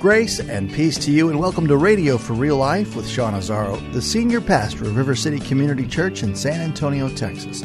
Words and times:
Grace 0.00 0.40
and 0.40 0.72
peace 0.72 0.96
to 0.96 1.10
you, 1.10 1.28
and 1.28 1.38
welcome 1.38 1.68
to 1.68 1.76
Radio 1.76 2.16
for 2.16 2.32
Real 2.32 2.56
Life 2.56 2.96
with 2.96 3.06
Sean 3.06 3.34
Azzaro, 3.34 3.92
the 3.92 4.00
senior 4.00 4.40
pastor 4.40 4.84
of 4.84 4.96
River 4.96 5.14
City 5.14 5.38
Community 5.38 5.86
Church 5.86 6.22
in 6.22 6.34
San 6.34 6.58
Antonio, 6.58 7.10
Texas. 7.10 7.60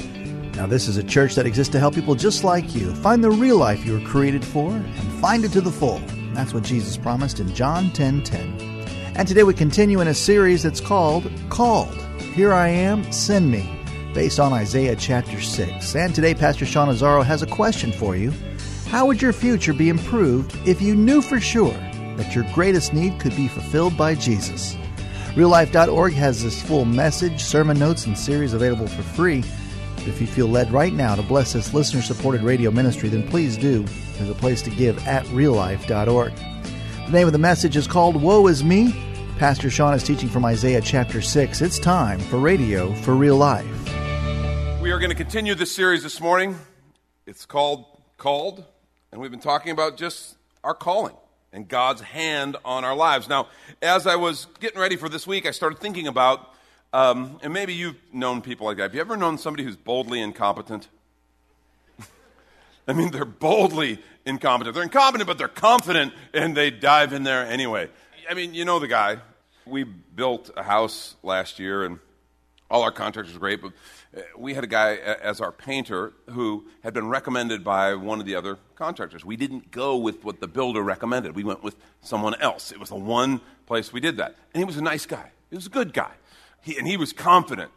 Now, 0.57 0.65
this 0.67 0.89
is 0.89 0.97
a 0.97 1.03
church 1.03 1.35
that 1.35 1.45
exists 1.45 1.71
to 1.71 1.79
help 1.79 1.95
people 1.95 2.13
just 2.13 2.43
like 2.43 2.75
you 2.75 2.93
find 2.95 3.23
the 3.23 3.31
real 3.31 3.57
life 3.57 3.85
you 3.85 3.93
were 3.93 4.05
created 4.05 4.43
for 4.43 4.69
and 4.69 5.21
find 5.21 5.45
it 5.45 5.53
to 5.53 5.61
the 5.61 5.71
full. 5.71 6.01
That's 6.33 6.53
what 6.53 6.63
Jesus 6.63 6.97
promised 6.97 7.39
in 7.39 7.55
John 7.55 7.89
10 7.91 8.23
10. 8.23 8.59
And 9.15 9.25
today 9.25 9.43
we 9.43 9.53
continue 9.53 10.01
in 10.01 10.09
a 10.09 10.13
series 10.13 10.61
that's 10.61 10.81
called 10.81 11.31
Called. 11.47 11.95
Here 12.19 12.51
I 12.51 12.67
am, 12.67 13.09
send 13.13 13.49
me, 13.49 13.79
based 14.13 14.41
on 14.41 14.51
Isaiah 14.51 14.97
chapter 14.97 15.39
6. 15.39 15.95
And 15.95 16.13
today, 16.13 16.35
Pastor 16.35 16.65
Sean 16.65 16.89
Azzaro 16.89 17.23
has 17.23 17.43
a 17.43 17.47
question 17.47 17.93
for 17.93 18.17
you. 18.17 18.33
How 18.87 19.05
would 19.05 19.21
your 19.21 19.31
future 19.31 19.71
be 19.71 19.87
improved 19.87 20.53
if 20.67 20.81
you 20.81 20.97
knew 20.97 21.21
for 21.21 21.39
sure 21.39 21.79
that 22.17 22.35
your 22.35 22.45
greatest 22.53 22.93
need 22.93 23.19
could 23.19 23.35
be 23.35 23.47
fulfilled 23.47 23.97
by 23.97 24.15
Jesus. 24.15 24.75
RealLife.org 25.35 26.13
has 26.13 26.41
this 26.41 26.61
full 26.61 26.85
message, 26.85 27.43
sermon 27.43 27.77
notes, 27.77 28.05
and 28.05 28.17
series 28.17 28.53
available 28.53 28.87
for 28.87 29.03
free. 29.03 29.43
If 30.07 30.21
you 30.21 30.27
feel 30.27 30.47
led 30.47 30.71
right 30.71 30.93
now 30.93 31.15
to 31.15 31.21
bless 31.21 31.51
this 31.51 31.73
listener 31.73 32.01
supported 32.01 32.41
radio 32.41 32.71
ministry, 32.71 33.09
then 33.09 33.27
please 33.27 33.57
do. 33.57 33.83
There's 34.17 34.29
a 34.29 34.35
place 34.35 34.61
to 34.61 34.69
give 34.69 35.05
at 35.05 35.25
reallife.org. 35.25 36.33
The 37.05 37.11
name 37.11 37.27
of 37.27 37.33
the 37.33 37.39
message 37.39 37.75
is 37.75 37.85
called 37.85 38.21
Woe 38.21 38.47
is 38.47 38.63
Me. 38.63 38.95
Pastor 39.37 39.69
Sean 39.69 39.93
is 39.93 40.03
teaching 40.03 40.29
from 40.29 40.45
Isaiah 40.45 40.79
chapter 40.79 41.21
6. 41.21 41.61
It's 41.61 41.79
time 41.79 42.19
for 42.19 42.37
Radio 42.37 42.93
for 42.93 43.13
Real 43.13 43.35
Life. 43.35 43.65
We 44.81 44.91
are 44.91 44.99
going 44.99 45.09
to 45.09 45.15
continue 45.15 45.53
this 45.53 45.75
series 45.75 46.01
this 46.03 46.21
morning. 46.21 46.57
It's 47.25 47.45
called 47.45 47.85
Called, 48.15 48.63
and 49.11 49.19
we've 49.19 49.31
been 49.31 49.41
talking 49.41 49.73
about 49.73 49.97
just 49.97 50.37
our 50.63 50.73
calling 50.73 51.15
and 51.55 51.67
God's 51.69 52.01
hand 52.01 52.57
on 52.65 52.83
our 52.83 52.95
lives. 52.95 53.29
Now, 53.29 53.47
as 53.81 54.05
I 54.05 54.17
was 54.17 54.47
getting 54.59 54.79
ready 54.79 54.97
for 54.97 55.07
this 55.07 55.25
week, 55.25 55.45
I 55.45 55.51
started 55.51 55.79
thinking 55.79 56.05
about, 56.05 56.53
um, 56.91 57.39
and 57.41 57.53
maybe 57.53 57.73
you've 57.73 57.95
known 58.11 58.41
people 58.41 58.67
like 58.67 58.77
that. 58.77 58.83
Have 58.83 58.95
you 58.95 58.99
ever 58.99 59.15
known 59.15 59.37
somebody 59.37 59.63
who's 59.63 59.77
boldly 59.77 60.21
incompetent? 60.21 60.89
I 62.87 62.93
mean, 62.93 63.11
they're 63.11 63.23
boldly 63.23 63.99
incompetent. 64.25 64.73
They're 64.73 64.83
incompetent, 64.83 65.27
but 65.27 65.37
they're 65.37 65.47
confident, 65.47 66.13
and 66.33 66.55
they 66.57 66.71
dive 66.71 67.13
in 67.13 67.23
there 67.23 67.45
anyway. 67.45 67.89
I 68.29 68.33
mean, 68.33 68.53
you 68.53 68.65
know 68.65 68.79
the 68.79 68.89
guy. 68.89 69.17
We 69.65 69.83
built 69.83 70.51
a 70.57 70.63
house 70.63 71.15
last 71.23 71.57
year, 71.57 71.85
and 71.85 71.99
all 72.69 72.81
our 72.81 72.91
contractors 72.91 73.33
were 73.33 73.39
great, 73.39 73.61
but 73.61 73.71
Uh, 74.15 74.21
we 74.37 74.53
had 74.53 74.63
a 74.63 74.67
guy 74.67 74.95
uh, 74.97 75.15
as 75.21 75.41
our 75.41 75.51
painter 75.51 76.13
who 76.29 76.65
had 76.83 76.93
been 76.93 77.07
recommended 77.07 77.63
by 77.63 77.93
one 77.95 78.19
of 78.19 78.25
the 78.25 78.35
other 78.35 78.57
contractors. 78.75 79.25
We 79.25 79.35
didn't 79.35 79.71
go 79.71 79.97
with 79.97 80.23
what 80.23 80.39
the 80.39 80.47
builder 80.47 80.81
recommended. 80.81 81.35
We 81.35 81.43
went 81.43 81.63
with 81.63 81.75
someone 82.01 82.35
else. 82.41 82.71
It 82.71 82.79
was 82.79 82.89
the 82.89 82.95
one 82.95 83.41
place 83.65 83.91
we 83.91 83.99
did 83.99 84.17
that. 84.17 84.35
And 84.53 84.61
he 84.61 84.65
was 84.65 84.77
a 84.77 84.81
nice 84.81 85.05
guy. 85.05 85.31
He 85.49 85.55
was 85.55 85.65
a 85.65 85.69
good 85.69 85.93
guy. 85.93 86.11
He, 86.61 86.77
and 86.77 86.87
he 86.87 86.97
was 86.97 87.13
confident. 87.13 87.71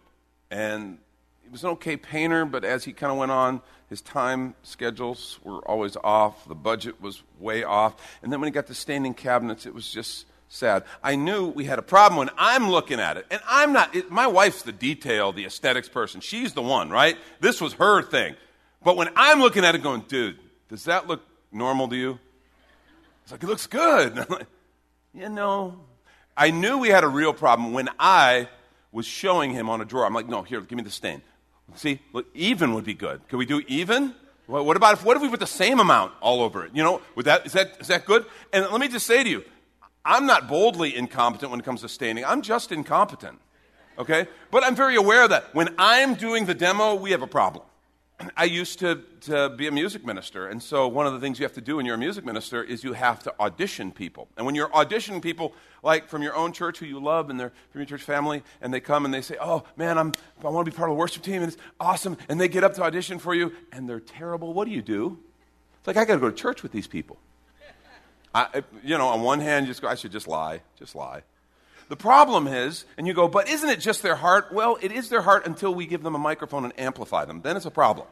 And 0.51 0.99
he 1.43 1.51
was 1.51 1.65
an 1.65 1.71
okay 1.71 1.97
painter, 1.97 2.45
but 2.45 2.65
as 2.65 2.85
he 2.85 2.93
kind 2.93 3.11
of 3.11 3.19
went 3.19 3.33
on, 3.33 3.61
his 3.89 4.01
time 4.01 4.55
schedules 4.63 5.39
were 5.43 5.61
always 5.69 5.97
off. 6.05 6.47
The 6.47 6.55
budget 6.55 7.01
was 7.01 7.23
way 7.39 7.65
off. 7.65 8.19
And 8.23 8.33
then 8.33 8.41
when 8.41 8.49
he 8.49 8.51
got 8.53 8.67
to 8.67 8.75
staining 8.75 9.15
cabinets, 9.15 9.67
it 9.67 9.75
was 9.75 9.91
just 9.91 10.27
sad. 10.49 10.85
I 11.03 11.17
knew 11.17 11.49
we 11.49 11.65
had 11.65 11.79
a 11.79 11.83
problem 11.83 12.19
when 12.19 12.31
I'm 12.37 12.71
looking 12.71 13.01
at 13.01 13.17
it. 13.17 13.27
And 13.31 13.41
I'm 13.49 13.73
not, 13.73 13.95
it, 13.95 14.11
my 14.11 14.27
wife's 14.27 14.63
the 14.63 14.73
detail, 14.73 15.33
the 15.33 15.45
aesthetics 15.45 15.89
person. 15.89 16.21
She's 16.21 16.55
the 16.55 16.63
one, 16.63 16.91
right? 16.91 17.17
This 17.41 17.61
was 17.61 17.75
her 17.75 18.03
thing. 18.03 18.35
But 18.83 18.97
when 18.97 19.09
I'm 19.17 19.41
looking 19.41 19.65
at 19.65 19.75
it 19.75 19.83
going, 19.83 20.03
dude, 20.09 20.39
does 20.69 20.85
that 20.85 21.07
look 21.07 21.23
normal 21.53 21.89
to 21.89 21.97
you? 21.97 22.19
It's 23.23 23.33
like, 23.33 23.43
it 23.43 23.47
looks 23.47 23.67
good. 23.67 24.13
And 24.17 24.21
I'm 24.21 24.29
like, 24.29 24.47
you 25.15 25.29
know, 25.29 25.81
I 26.37 26.51
knew 26.51 26.79
we 26.79 26.89
had 26.89 27.03
a 27.03 27.09
real 27.09 27.33
problem 27.33 27.73
when 27.73 27.89
I 27.99 28.49
was 28.93 29.07
showing 29.07 29.51
him 29.51 29.69
on 29.69 29.81
a 29.81 29.85
drawer. 29.85 30.07
I'm 30.07 30.15
like, 30.15 30.29
no, 30.29 30.43
here, 30.43 30.61
give 30.61 30.77
me 30.77 30.85
the 30.85 30.91
stain. 30.91 31.23
See, 31.75 32.01
look, 32.13 32.27
even 32.35 32.75
would 32.75 32.85
be 32.85 32.95
good. 32.95 33.27
Can 33.29 33.39
we 33.39 33.47
do 33.47 33.63
even? 33.67 34.15
What 34.47 34.77
about 34.79 34.95
if, 34.95 35.05
what 35.05 35.17
if 35.17 35.23
we 35.23 35.29
put 35.29 35.41
the 35.41 35.47
same 35.47 35.79
amount 35.79 36.13
all 36.21 36.41
over 36.41 36.65
it? 36.65 36.71
You 36.75 36.83
know, 36.83 37.03
would 37.15 37.27
that, 37.27 37.45
is, 37.45 37.53
that, 37.53 37.77
is 37.81 37.89
that 37.89 38.07
good? 38.07 38.25
And 38.53 38.67
let 38.71 38.81
me 38.81 38.89
just 38.89 39.07
say 39.07 39.23
to 39.23 39.29
you, 39.29 39.45
I'm 40.05 40.27
not 40.27 40.49
boldly 40.49 40.97
incompetent 40.97 41.51
when 41.51 41.61
it 41.61 41.65
comes 41.65 41.83
to 41.83 41.89
staining. 41.89 42.25
I'm 42.25 42.43
just 42.43 42.73
incompetent. 42.73 43.41
Okay? 43.99 44.27
But 44.51 44.65
I'm 44.65 44.77
very 44.77 44.97
aware 44.97 45.27
that 45.27 45.55
when 45.55 45.75
I'm 45.79 46.15
doing 46.15 46.47
the 46.47 46.55
demo, 46.55 46.95
we 46.95 47.11
have 47.11 47.23
a 47.23 47.27
problem. 47.27 47.65
I 48.37 48.45
used 48.45 48.79
to, 48.81 49.03
to 49.23 49.51
be 49.51 49.67
a 49.67 49.73
music 49.73 50.05
minister, 50.05 50.49
and 50.49 50.63
so 50.63 50.89
one 50.89 51.07
of 51.07 51.13
the 51.13 51.21
things 51.21 51.39
you 51.39 51.45
have 51.45 51.55
to 51.55 51.61
do 51.61 51.77
when 51.77 51.87
you're 51.87 51.97
a 51.97 51.99
music 51.99 52.25
minister 52.25 52.63
is 52.63 52.85
you 52.85 52.93
have 52.93 53.23
to 53.25 53.35
audition 53.41 53.93
people. 53.93 54.29
And 54.37 54.47
when 54.47 54.55
you're 54.55 54.69
auditioning 54.71 55.23
people, 55.23 55.53
like 55.83 56.09
from 56.09 56.23
your 56.23 56.35
own 56.35 56.53
church 56.53 56.79
who 56.79 56.87
you 56.87 57.01
love 57.01 57.31
and 57.31 57.39
they're 57.39 57.53
from 57.71 57.81
your 57.81 57.87
church 57.87 58.03
family, 58.03 58.43
and 58.61 58.73
they 58.73 58.81
come 58.81 59.05
and 59.05 59.13
they 59.13 59.21
say, 59.21 59.37
Oh, 59.41 59.65
man, 59.77 59.99
I'm, 59.99 60.15
I 60.45 60.49
want 60.49 60.65
to 60.67 60.71
be 60.71 60.77
part 60.77 60.91
of 60.91 60.97
the 60.97 60.99
worship 60.99 61.23
team, 61.23 61.43
and 61.43 61.53
it's 61.53 61.61
awesome. 61.81 62.17
And 62.29 62.41
they 62.41 62.49
get 62.49 62.65
up 62.65 62.75
to 62.75 62.83
audition 62.83 63.19
for 63.19 63.35
you, 63.35 63.53
and 63.73 63.89
they're 63.89 64.01
terrible. 64.01 64.53
What 64.53 64.67
do 64.67 64.73
you 64.73 64.83
do? 64.83 65.19
It's 65.79 65.87
like, 65.87 65.97
I 65.97 66.05
got 66.05 66.15
to 66.15 66.21
go 66.21 66.31
to 66.31 66.37
church 66.37 66.63
with 66.63 66.73
these 66.73 66.87
people. 66.87 67.19
I, 68.35 68.63
you 68.85 68.99
know, 68.99 69.09
on 69.09 69.23
one 69.23 69.41
hand, 69.41 69.67
you 69.67 69.71
just 69.71 69.83
go, 69.83 69.89
I 69.89 69.95
should 69.95 70.13
just 70.13 70.29
lie, 70.29 70.61
just 70.79 70.95
lie. 70.95 71.23
The 71.89 71.97
problem 71.97 72.47
is, 72.47 72.85
and 72.99 73.07
you 73.07 73.15
go, 73.15 73.29
but 73.29 73.49
isn't 73.49 73.69
it 73.69 73.81
just 73.81 74.03
their 74.03 74.17
heart? 74.17 74.53
Well, 74.53 74.79
it 74.83 74.93
is 74.93 75.09
their 75.09 75.23
heart 75.23 75.47
until 75.47 75.75
we 75.75 75.87
give 75.87 76.03
them 76.03 76.15
a 76.15 76.19
microphone 76.19 76.65
and 76.65 76.79
amplify 76.79 77.25
them. 77.25 77.41
Then 77.41 77.57
it's 77.57 77.65
a 77.65 77.71
problem. 77.71 78.07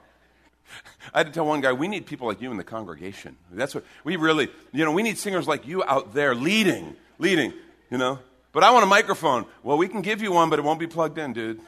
I 1.14 1.18
had 1.18 1.26
to 1.26 1.32
tell 1.32 1.46
one 1.46 1.60
guy, 1.60 1.72
we 1.74 1.86
need 1.86 2.06
people 2.06 2.26
like 2.26 2.40
you 2.40 2.50
in 2.50 2.56
the 2.56 2.64
congregation. 2.64 3.36
That's 3.52 3.74
what 3.74 3.84
we 4.02 4.16
really, 4.16 4.48
you 4.72 4.84
know, 4.84 4.92
we 4.92 5.02
need 5.02 5.18
singers 5.18 5.46
like 5.46 5.66
you 5.66 5.84
out 5.84 6.14
there 6.14 6.34
leading, 6.34 6.96
leading, 7.18 7.52
you 7.90 7.98
know. 7.98 8.18
But 8.52 8.64
I 8.64 8.70
want 8.70 8.84
a 8.84 8.86
microphone. 8.86 9.44
Well, 9.62 9.76
we 9.76 9.86
can 9.86 10.00
give 10.00 10.22
you 10.22 10.32
one, 10.32 10.48
but 10.48 10.58
it 10.58 10.62
won't 10.62 10.80
be 10.80 10.86
plugged 10.86 11.18
in, 11.18 11.34
dude. 11.34 11.60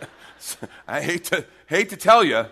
I 0.88 1.00
hate 1.00 1.24
to 1.24 1.44
hate 1.66 1.90
to 1.90 1.96
tell 1.96 2.22
you. 2.22 2.46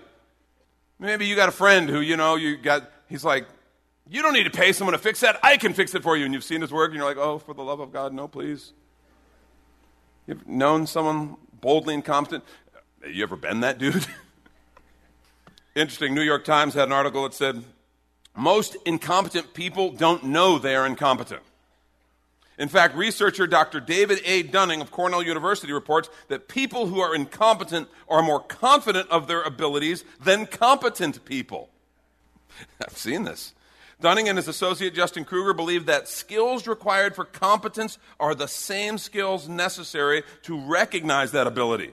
Maybe 0.98 1.26
you 1.26 1.36
got 1.36 1.48
a 1.48 1.52
friend 1.52 1.88
who, 1.88 2.00
you 2.00 2.16
know, 2.16 2.34
you 2.34 2.56
got 2.56 2.90
he's 3.08 3.24
like 3.24 3.46
you 4.10 4.22
don't 4.22 4.32
need 4.32 4.44
to 4.44 4.50
pay 4.50 4.72
someone 4.72 4.92
to 4.92 4.98
fix 4.98 5.20
that. 5.20 5.38
I 5.42 5.56
can 5.56 5.74
fix 5.74 5.94
it 5.94 6.02
for 6.02 6.16
you. 6.16 6.24
And 6.24 6.32
you've 6.32 6.44
seen 6.44 6.60
his 6.60 6.72
work, 6.72 6.90
and 6.90 6.96
you're 6.96 7.06
like, 7.06 7.18
oh, 7.18 7.38
for 7.38 7.54
the 7.54 7.62
love 7.62 7.80
of 7.80 7.92
God, 7.92 8.12
no, 8.12 8.28
please. 8.28 8.72
You've 10.26 10.46
known 10.46 10.86
someone 10.86 11.36
boldly 11.60 11.94
incompetent? 11.94 12.44
Have 13.02 13.14
You 13.14 13.22
ever 13.22 13.36
been 13.36 13.60
that 13.60 13.78
dude? 13.78 14.06
Interesting. 15.74 16.14
New 16.14 16.22
York 16.22 16.44
Times 16.44 16.74
had 16.74 16.88
an 16.88 16.92
article 16.92 17.22
that 17.22 17.34
said, 17.34 17.62
most 18.36 18.76
incompetent 18.84 19.52
people 19.54 19.90
don't 19.90 20.24
know 20.24 20.58
they 20.58 20.76
are 20.76 20.86
incompetent. 20.86 21.42
In 22.58 22.68
fact, 22.68 22.96
researcher 22.96 23.46
Dr. 23.46 23.78
David 23.78 24.20
A. 24.24 24.42
Dunning 24.42 24.80
of 24.80 24.90
Cornell 24.90 25.22
University 25.22 25.72
reports 25.72 26.10
that 26.26 26.48
people 26.48 26.86
who 26.86 27.00
are 27.00 27.14
incompetent 27.14 27.88
are 28.08 28.22
more 28.22 28.40
confident 28.40 29.08
of 29.10 29.28
their 29.28 29.42
abilities 29.42 30.04
than 30.20 30.46
competent 30.46 31.24
people. 31.24 31.70
I've 32.84 32.96
seen 32.96 33.22
this. 33.22 33.54
Dunning 34.00 34.28
and 34.28 34.38
his 34.38 34.46
associate 34.46 34.94
Justin 34.94 35.24
Kruger 35.24 35.52
believe 35.52 35.86
that 35.86 36.06
skills 36.06 36.68
required 36.68 37.16
for 37.16 37.24
competence 37.24 37.98
are 38.20 38.34
the 38.34 38.46
same 38.46 38.96
skills 38.96 39.48
necessary 39.48 40.22
to 40.42 40.58
recognize 40.58 41.32
that 41.32 41.48
ability. 41.48 41.92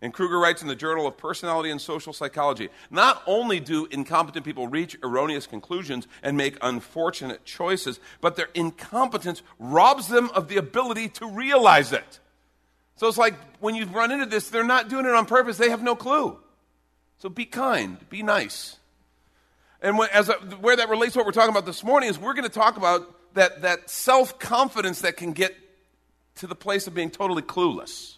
And 0.00 0.12
Kruger 0.12 0.38
writes 0.38 0.62
in 0.62 0.68
the 0.68 0.76
Journal 0.76 1.06
of 1.06 1.16
Personality 1.16 1.70
and 1.70 1.80
Social 1.80 2.12
Psychology 2.12 2.68
not 2.90 3.22
only 3.26 3.58
do 3.58 3.86
incompetent 3.86 4.44
people 4.44 4.68
reach 4.68 4.96
erroneous 5.02 5.46
conclusions 5.46 6.06
and 6.22 6.36
make 6.36 6.58
unfortunate 6.60 7.44
choices, 7.44 7.98
but 8.20 8.36
their 8.36 8.48
incompetence 8.54 9.42
robs 9.58 10.08
them 10.08 10.30
of 10.34 10.48
the 10.48 10.58
ability 10.58 11.08
to 11.08 11.26
realize 11.26 11.92
it. 11.92 12.20
So 12.96 13.08
it's 13.08 13.18
like 13.18 13.34
when 13.60 13.74
you 13.74 13.86
run 13.86 14.12
into 14.12 14.26
this, 14.26 14.50
they're 14.50 14.62
not 14.62 14.88
doing 14.88 15.06
it 15.06 15.14
on 15.14 15.26
purpose, 15.26 15.56
they 15.56 15.70
have 15.70 15.82
no 15.82 15.96
clue. 15.96 16.38
So 17.18 17.28
be 17.28 17.46
kind, 17.46 17.98
be 18.08 18.22
nice. 18.22 18.76
And 19.84 19.98
when, 19.98 20.08
as 20.14 20.30
a, 20.30 20.32
where 20.32 20.74
that 20.74 20.88
relates 20.88 21.12
to 21.12 21.18
what 21.18 21.26
we're 21.26 21.32
talking 21.32 21.50
about 21.50 21.66
this 21.66 21.84
morning 21.84 22.08
is 22.08 22.18
we're 22.18 22.32
going 22.32 22.48
to 22.48 22.48
talk 22.48 22.78
about 22.78 23.34
that, 23.34 23.60
that 23.62 23.90
self 23.90 24.38
confidence 24.38 25.02
that 25.02 25.18
can 25.18 25.32
get 25.32 25.54
to 26.36 26.46
the 26.46 26.54
place 26.54 26.86
of 26.86 26.94
being 26.94 27.10
totally 27.10 27.42
clueless. 27.42 28.16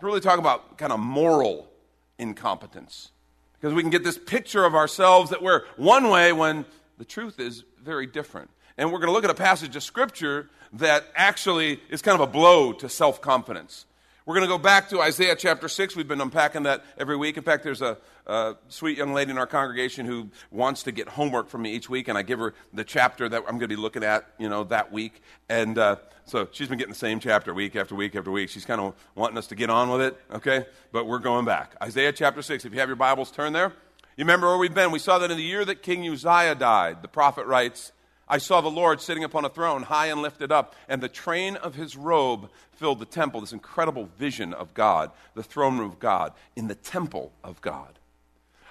We're 0.00 0.08
really 0.08 0.20
talking 0.20 0.40
about 0.40 0.76
kind 0.76 0.92
of 0.92 0.98
moral 0.98 1.70
incompetence. 2.18 3.12
Because 3.60 3.74
we 3.74 3.82
can 3.82 3.90
get 3.90 4.02
this 4.02 4.18
picture 4.18 4.64
of 4.64 4.74
ourselves 4.74 5.30
that 5.30 5.40
we're 5.40 5.64
one 5.76 6.10
way 6.10 6.32
when 6.32 6.64
the 6.98 7.04
truth 7.04 7.38
is 7.38 7.62
very 7.80 8.06
different. 8.06 8.50
And 8.76 8.92
we're 8.92 8.98
going 8.98 9.08
to 9.08 9.12
look 9.12 9.24
at 9.24 9.30
a 9.30 9.34
passage 9.34 9.76
of 9.76 9.84
Scripture 9.84 10.50
that 10.74 11.04
actually 11.14 11.80
is 11.90 12.02
kind 12.02 12.20
of 12.20 12.28
a 12.28 12.30
blow 12.30 12.72
to 12.72 12.88
self 12.88 13.20
confidence. 13.20 13.86
We're 14.28 14.34
going 14.34 14.46
to 14.46 14.54
go 14.54 14.58
back 14.58 14.90
to 14.90 15.00
Isaiah 15.00 15.34
chapter 15.34 15.68
6. 15.68 15.96
We've 15.96 16.06
been 16.06 16.20
unpacking 16.20 16.64
that 16.64 16.84
every 16.98 17.16
week. 17.16 17.38
In 17.38 17.42
fact, 17.42 17.64
there's 17.64 17.80
a, 17.80 17.96
a, 18.26 18.56
sweet 18.68 18.98
young 18.98 19.14
lady 19.14 19.30
in 19.30 19.38
our 19.38 19.46
congregation 19.46 20.04
who 20.04 20.28
wants 20.50 20.82
to 20.82 20.92
get 20.92 21.08
homework 21.08 21.48
from 21.48 21.62
me 21.62 21.72
each 21.72 21.88
week, 21.88 22.08
and 22.08 22.18
I 22.18 22.20
give 22.20 22.38
her 22.38 22.52
the 22.74 22.84
chapter 22.84 23.26
that 23.26 23.38
I'm 23.38 23.52
going 23.52 23.60
to 23.60 23.68
be 23.68 23.76
looking 23.76 24.04
at, 24.04 24.26
you 24.38 24.50
know, 24.50 24.64
that 24.64 24.92
week. 24.92 25.22
And 25.48 25.78
uh, 25.78 25.96
so 26.26 26.46
she's 26.52 26.68
been 26.68 26.76
getting 26.76 26.92
the 26.92 26.98
same 26.98 27.20
chapter 27.20 27.54
week 27.54 27.74
after 27.74 27.94
week 27.94 28.14
after 28.16 28.30
week. 28.30 28.50
She's 28.50 28.66
kind 28.66 28.82
of 28.82 28.92
wanting 29.14 29.38
us 29.38 29.46
to 29.46 29.54
get 29.54 29.70
on 29.70 29.88
with 29.88 30.02
it, 30.02 30.20
okay? 30.30 30.66
But 30.92 31.06
we're 31.06 31.20
going 31.20 31.46
back. 31.46 31.74
Isaiah 31.82 32.12
chapter 32.12 32.42
6. 32.42 32.66
If 32.66 32.74
you 32.74 32.80
have 32.80 32.90
your 32.90 32.96
Bibles, 32.96 33.30
turn 33.30 33.54
there. 33.54 33.72
You 34.18 34.24
remember 34.24 34.48
where 34.48 34.58
we've 34.58 34.74
been? 34.74 34.90
We 34.90 34.98
saw 34.98 35.18
that 35.20 35.30
in 35.30 35.38
the 35.38 35.42
year 35.42 35.64
that 35.64 35.82
King 35.82 36.06
Uzziah 36.06 36.54
died, 36.54 37.00
the 37.00 37.08
prophet 37.08 37.46
writes, 37.46 37.92
I 38.28 38.38
saw 38.38 38.60
the 38.60 38.68
Lord 38.68 39.00
sitting 39.00 39.24
upon 39.24 39.44
a 39.44 39.48
throne, 39.48 39.84
high 39.84 40.06
and 40.06 40.20
lifted 40.20 40.52
up, 40.52 40.74
and 40.88 41.02
the 41.02 41.08
train 41.08 41.56
of 41.56 41.74
his 41.74 41.96
robe 41.96 42.50
filled 42.72 42.98
the 42.98 43.06
temple. 43.06 43.40
This 43.40 43.52
incredible 43.52 44.10
vision 44.18 44.52
of 44.52 44.74
God, 44.74 45.10
the 45.34 45.42
throne 45.42 45.78
room 45.78 45.90
of 45.90 45.98
God, 45.98 46.32
in 46.54 46.68
the 46.68 46.74
temple 46.74 47.32
of 47.42 47.60
God. 47.60 47.98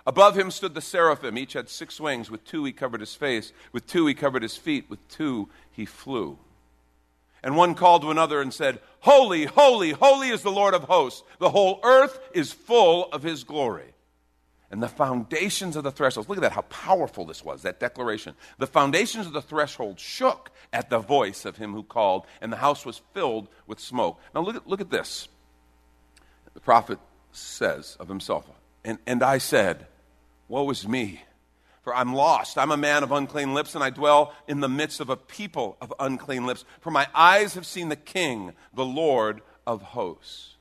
Above 0.06 0.38
him 0.38 0.52
stood 0.52 0.74
the 0.74 0.82
seraphim. 0.82 1.38
Each 1.38 1.54
had 1.54 1.70
six 1.70 2.00
wings. 2.00 2.32
With 2.32 2.46
two 2.46 2.64
he 2.64 2.72
covered 2.72 3.02
his 3.02 3.16
face, 3.16 3.52
with 3.72 3.88
two 3.88 4.06
he 4.06 4.14
covered 4.14 4.44
his 4.44 4.56
feet, 4.56 4.90
with 4.90 5.06
two 5.10 5.50
he 5.72 5.86
flew. 5.86 6.38
And 7.44 7.58
one 7.58 7.76
called 7.76 8.04
to 8.04 8.12
another 8.12 8.42
and 8.42 8.54
said, 8.54 8.80
Holy, 9.02 9.46
holy, 9.46 9.92
holy 9.92 10.30
is 10.30 10.44
the 10.44 10.52
Lord 10.52 10.74
of 10.74 10.84
hosts. 10.84 11.24
The 11.40 11.50
whole 11.50 11.80
earth 11.84 12.20
is 12.34 12.54
full 12.54 13.10
of 13.12 13.24
his 13.24 13.44
glory 13.44 13.94
and 14.70 14.84
the 14.84 14.90
foundations 14.90 15.76
of 15.76 15.84
the 15.84 15.92
thresholds. 15.92 16.28
Look 16.28 16.38
at 16.38 16.42
that, 16.42 16.52
how 16.52 16.62
powerful 16.64 17.26
this 17.26 17.44
was, 17.44 17.62
that 17.62 17.80
declaration. 17.80 18.36
The 18.58 18.68
foundations 18.68 19.26
of 19.26 19.34
the 19.34 19.42
threshold 19.42 20.00
shook 20.00 20.52
at 20.74 20.90
the 20.90 21.00
voice 21.00 21.46
of 21.46 21.58
him 21.58 21.74
who 21.74 21.84
called, 21.84 22.26
and 22.42 22.52
the 22.52 22.58
house 22.58 22.86
was 22.86 23.02
filled 23.14 23.48
with 23.66 23.80
smoke. 23.80 24.20
Now, 24.36 24.42
look 24.42 24.56
at, 24.56 24.68
look 24.68 24.82
at 24.82 24.90
this. 24.90 25.30
The 26.54 26.60
prophet 26.60 27.00
says 27.32 27.96
of 28.00 28.10
himself, 28.10 28.50
and, 28.84 28.98
and 29.08 29.24
I 29.24 29.38
said, 29.38 29.88
Woe 30.50 30.70
is 30.70 30.88
me, 30.88 31.22
for 31.82 31.96
I'm 31.96 32.14
lost. 32.14 32.58
I'm 32.58 32.72
a 32.72 32.78
man 32.78 33.04
of 33.04 33.12
unclean 33.12 33.54
lips, 33.54 33.74
and 33.76 33.84
I 33.84 33.90
dwell 33.90 34.34
in 34.48 34.60
the 34.60 34.70
midst 34.70 35.00
of 35.00 35.10
a 35.10 35.16
people 35.16 35.78
of 35.80 35.94
unclean 36.00 36.46
lips. 36.46 36.66
For 36.82 36.92
my 36.92 37.08
eyes 37.16 37.54
have 37.54 37.66
seen 37.66 37.90
the 37.90 37.96
King, 37.96 38.54
the 38.74 38.86
Lord 38.86 39.42
of 39.66 39.82
hosts. 39.82 40.57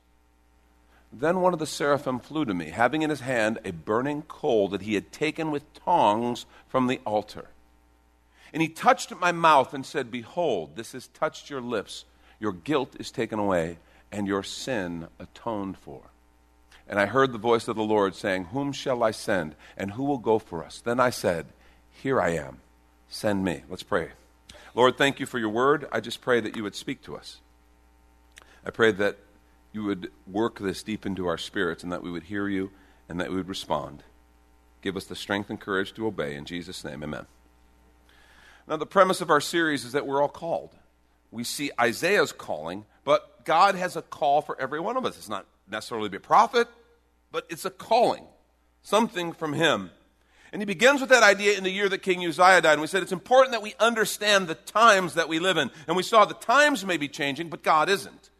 Then 1.18 1.40
one 1.40 1.54
of 1.54 1.58
the 1.58 1.66
seraphim 1.66 2.18
flew 2.18 2.44
to 2.44 2.52
me, 2.52 2.66
having 2.66 3.00
in 3.00 3.08
his 3.08 3.20
hand 3.20 3.58
a 3.64 3.70
burning 3.70 4.22
coal 4.22 4.68
that 4.68 4.82
he 4.82 4.94
had 4.94 5.12
taken 5.12 5.50
with 5.50 5.72
tongs 5.72 6.44
from 6.68 6.86
the 6.86 7.00
altar. 7.06 7.46
And 8.52 8.60
he 8.60 8.68
touched 8.68 9.14
my 9.16 9.32
mouth 9.32 9.72
and 9.72 9.84
said, 9.84 10.10
Behold, 10.10 10.76
this 10.76 10.92
has 10.92 11.06
touched 11.08 11.48
your 11.48 11.62
lips. 11.62 12.04
Your 12.38 12.52
guilt 12.52 12.96
is 12.98 13.10
taken 13.10 13.38
away, 13.38 13.78
and 14.12 14.26
your 14.26 14.42
sin 14.42 15.08
atoned 15.18 15.78
for. 15.78 16.02
And 16.86 17.00
I 17.00 17.06
heard 17.06 17.32
the 17.32 17.38
voice 17.38 17.66
of 17.66 17.76
the 17.76 17.82
Lord 17.82 18.14
saying, 18.14 18.46
Whom 18.46 18.72
shall 18.72 19.02
I 19.02 19.10
send, 19.10 19.54
and 19.76 19.92
who 19.92 20.04
will 20.04 20.18
go 20.18 20.38
for 20.38 20.62
us? 20.62 20.80
Then 20.80 21.00
I 21.00 21.10
said, 21.10 21.46
Here 22.02 22.20
I 22.20 22.30
am. 22.30 22.58
Send 23.08 23.42
me. 23.42 23.62
Let's 23.70 23.82
pray. 23.82 24.10
Lord, 24.74 24.98
thank 24.98 25.18
you 25.18 25.24
for 25.24 25.38
your 25.38 25.48
word. 25.48 25.88
I 25.90 26.00
just 26.00 26.20
pray 26.20 26.40
that 26.40 26.56
you 26.56 26.62
would 26.62 26.74
speak 26.74 27.02
to 27.04 27.16
us. 27.16 27.38
I 28.64 28.70
pray 28.70 28.92
that 28.92 29.16
you 29.76 29.84
would 29.84 30.10
work 30.26 30.58
this 30.58 30.82
deep 30.82 31.04
into 31.04 31.26
our 31.26 31.36
spirits 31.36 31.82
and 31.82 31.92
that 31.92 32.02
we 32.02 32.10
would 32.10 32.24
hear 32.24 32.48
you 32.48 32.70
and 33.10 33.20
that 33.20 33.28
we 33.28 33.36
would 33.36 33.48
respond. 33.48 34.02
Give 34.80 34.96
us 34.96 35.04
the 35.04 35.14
strength 35.14 35.50
and 35.50 35.60
courage 35.60 35.92
to 35.94 36.06
obey. 36.06 36.34
In 36.34 36.46
Jesus' 36.46 36.82
name, 36.82 37.02
amen. 37.02 37.26
Now, 38.66 38.78
the 38.78 38.86
premise 38.86 39.20
of 39.20 39.28
our 39.28 39.40
series 39.40 39.84
is 39.84 39.92
that 39.92 40.06
we're 40.06 40.22
all 40.22 40.30
called. 40.30 40.70
We 41.30 41.44
see 41.44 41.70
Isaiah's 41.78 42.32
calling, 42.32 42.86
but 43.04 43.44
God 43.44 43.74
has 43.74 43.96
a 43.96 44.02
call 44.02 44.40
for 44.40 44.58
every 44.58 44.80
one 44.80 44.96
of 44.96 45.04
us. 45.04 45.18
It's 45.18 45.28
not 45.28 45.44
necessarily 45.70 46.08
be 46.08 46.16
a 46.16 46.20
prophet, 46.20 46.68
but 47.30 47.44
it's 47.50 47.66
a 47.66 47.70
calling, 47.70 48.24
something 48.82 49.34
from 49.34 49.52
Him. 49.52 49.90
And 50.52 50.62
he 50.62 50.66
begins 50.66 51.02
with 51.02 51.10
that 51.10 51.22
idea 51.22 51.58
in 51.58 51.64
the 51.64 51.70
year 51.70 51.90
that 51.90 51.98
King 51.98 52.24
Uzziah 52.24 52.62
died. 52.62 52.72
And 52.72 52.80
we 52.80 52.86
said 52.86 53.02
it's 53.02 53.12
important 53.12 53.52
that 53.52 53.60
we 53.60 53.74
understand 53.78 54.48
the 54.48 54.54
times 54.54 55.14
that 55.14 55.28
we 55.28 55.38
live 55.38 55.58
in. 55.58 55.70
And 55.86 55.98
we 55.98 56.02
saw 56.02 56.24
the 56.24 56.32
times 56.32 56.86
may 56.86 56.96
be 56.96 57.08
changing, 57.08 57.50
but 57.50 57.62
God 57.62 57.90
isn't. 57.90 58.30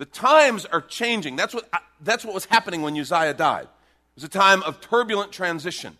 The 0.00 0.06
times 0.06 0.64
are 0.64 0.80
changing. 0.80 1.36
That's 1.36 1.52
what, 1.52 1.68
uh, 1.74 1.78
that's 2.00 2.24
what 2.24 2.32
was 2.32 2.46
happening 2.46 2.80
when 2.80 2.98
Uzziah 2.98 3.34
died. 3.34 3.64
It 3.64 3.68
was 4.14 4.24
a 4.24 4.28
time 4.28 4.62
of 4.62 4.80
turbulent 4.80 5.30
transition. 5.30 5.94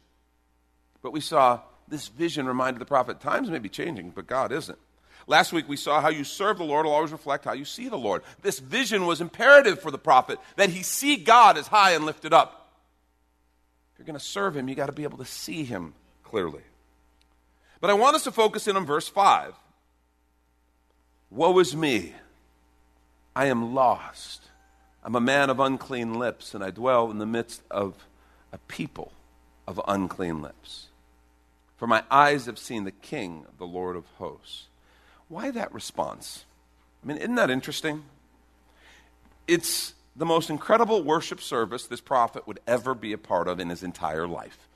But 1.02 1.12
we 1.12 1.20
saw 1.20 1.61
this 1.87 2.08
vision 2.08 2.47
reminded 2.47 2.81
the 2.81 2.87
prophet 2.87 3.20
times 3.20 3.50
may 3.50 3.58
be 3.58 3.69
changing, 3.69 4.12
but 4.12 4.26
God 4.26 4.52
isn't. 4.52 4.79
Last 5.26 5.52
week 5.52 5.69
we 5.69 5.76
saw 5.76 6.00
how 6.00 6.08
you 6.08 6.25
serve 6.25 6.56
the 6.56 6.64
Lord 6.64 6.87
will 6.87 6.94
always 6.94 7.12
reflect 7.12 7.44
how 7.44 7.52
you 7.52 7.67
see 7.67 7.91
the 7.91 7.99
Lord. 7.99 8.23
This 8.41 8.58
vision 8.58 9.05
was 9.05 9.20
imperative 9.20 9.82
for 9.82 9.91
the 9.91 9.99
prophet 9.99 10.38
that 10.56 10.70
he 10.70 10.82
see 10.82 11.19
God 11.19 11.58
as 11.58 11.67
high 11.67 11.91
and 11.91 12.06
lifted 12.06 12.32
up. 12.32 12.73
If 13.93 13.99
you're 13.99 14.06
going 14.06 14.19
to 14.19 14.25
serve 14.25 14.56
him, 14.56 14.67
you 14.67 14.75
got 14.75 14.87
to 14.87 14.93
be 14.93 15.02
able 15.02 15.19
to 15.19 15.26
see 15.26 15.62
him 15.62 15.93
clearly. 16.25 16.62
But 17.82 17.91
I 17.91 17.93
want 17.93 18.17
us 18.17 18.25
to 18.25 18.32
focus 18.32 18.67
in 18.67 18.79
on 18.79 18.87
verse 18.87 19.08
5. 19.08 19.52
Woe 21.29 21.58
is 21.58 21.76
me. 21.76 22.14
I 23.35 23.47
am 23.47 23.75
lost. 23.75 24.43
I'm 25.03 25.15
a 25.15 25.21
man 25.21 25.50
of 25.50 25.61
unclean 25.61 26.15
lips, 26.15 26.55
and 26.55 26.62
I 26.62 26.71
dwell 26.71 27.11
in 27.11 27.19
the 27.19 27.27
midst 27.27 27.62
of 27.71 27.94
a 28.53 28.59
people 28.59 29.12
of 29.67 29.81
unclean 29.87 30.43
lips. 30.43 30.88
For 31.77 31.87
my 31.87 32.03
eyes 32.11 32.47
have 32.47 32.59
seen 32.59 32.85
the 32.85 32.91
King, 32.91 33.47
the 33.59 33.67
Lord 33.67 33.97
of 33.97 34.05
hosts. 34.19 34.67
Why 35.29 35.50
that 35.53 35.73
response? 35.73 36.44
I 37.03 37.06
mean, 37.06 37.17
isn't 37.17 37.37
that 37.37 37.50
interesting? 37.50 38.03
It's 39.47 39.94
the 40.15 40.26
most 40.26 40.50
incredible 40.50 41.03
worship 41.03 41.41
service 41.41 41.87
this 41.87 42.00
prophet 42.00 42.47
would 42.47 42.61
ever 42.67 42.94
be 42.94 43.12
a 43.12 43.19
part 43.19 43.49
of 43.49 43.61
in 43.61 43.71
his 43.71 43.83
entire 43.83 44.26
life. 44.26 44.69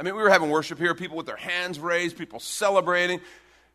I 0.00 0.02
mean, 0.02 0.16
we 0.16 0.22
were 0.22 0.30
having 0.30 0.50
worship 0.50 0.78
here, 0.78 0.94
people 0.94 1.16
with 1.16 1.26
their 1.26 1.36
hands 1.36 1.78
raised, 1.78 2.18
people 2.18 2.40
celebrating 2.40 3.20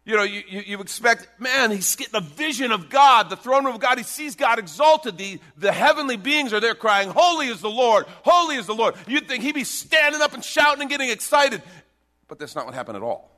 you 0.07 0.15
know, 0.15 0.23
you, 0.23 0.41
you, 0.47 0.63
you, 0.65 0.79
expect, 0.79 1.27
man, 1.37 1.69
he's 1.69 1.97
getting 1.97 2.15
a 2.15 2.21
vision 2.21 2.71
of 2.71 2.89
God, 2.89 3.29
the 3.29 3.35
throne 3.35 3.65
room 3.65 3.75
of 3.75 3.81
God. 3.81 3.97
He 3.97 4.05
sees 4.05 4.37
God 4.37 4.57
exalted. 4.57 5.17
The, 5.17 5.37
the 5.57 5.73
heavenly 5.73 6.15
beings 6.15 6.53
are 6.53 6.61
there 6.61 6.75
crying, 6.75 7.09
Holy 7.13 7.47
is 7.47 7.59
the 7.59 7.69
Lord, 7.69 8.05
holy 8.23 8.55
is 8.55 8.67
the 8.67 8.73
Lord. 8.73 8.95
You'd 9.05 9.27
think 9.27 9.43
he'd 9.43 9.53
be 9.53 9.65
standing 9.65 10.21
up 10.21 10.33
and 10.33 10.41
shouting 10.41 10.79
and 10.79 10.89
getting 10.89 11.09
excited. 11.09 11.61
But 12.29 12.39
that's 12.39 12.55
not 12.55 12.65
what 12.65 12.73
happened 12.73 12.95
at 12.95 13.03
all. 13.03 13.29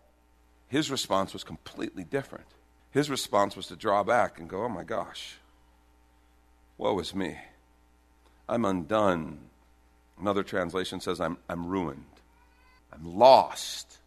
His 0.68 0.92
response 0.92 1.34
was 1.34 1.44
completely 1.44 2.04
different. 2.04 2.46
His 2.92 3.10
response 3.10 3.56
was 3.56 3.66
to 3.68 3.76
draw 3.76 4.04
back 4.04 4.40
and 4.40 4.48
go, 4.48 4.64
Oh 4.64 4.70
my 4.70 4.84
gosh, 4.84 5.38
woe 6.78 7.00
is 7.00 7.16
me. 7.16 7.36
I'm 8.48 8.64
undone. 8.64 9.40
Another 10.20 10.44
translation 10.44 11.00
says, 11.00 11.20
I'm, 11.20 11.38
I'm 11.50 11.66
ruined. 11.66 12.06
I'm 12.94 13.18
lost. 13.18 13.99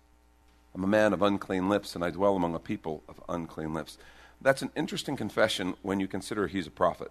I'm 0.74 0.84
a 0.84 0.88
man 0.88 1.12
of 1.12 1.22
unclean 1.22 1.68
lips, 1.68 1.94
and 1.94 2.04
I 2.04 2.10
dwell 2.10 2.36
among 2.36 2.54
a 2.54 2.58
people 2.58 3.02
of 3.08 3.20
unclean 3.28 3.74
lips. 3.74 3.98
That's 4.40 4.62
an 4.62 4.70
interesting 4.74 5.16
confession 5.16 5.74
when 5.82 6.00
you 6.00 6.08
consider 6.08 6.46
he's 6.46 6.66
a 6.66 6.70
prophet. 6.70 7.10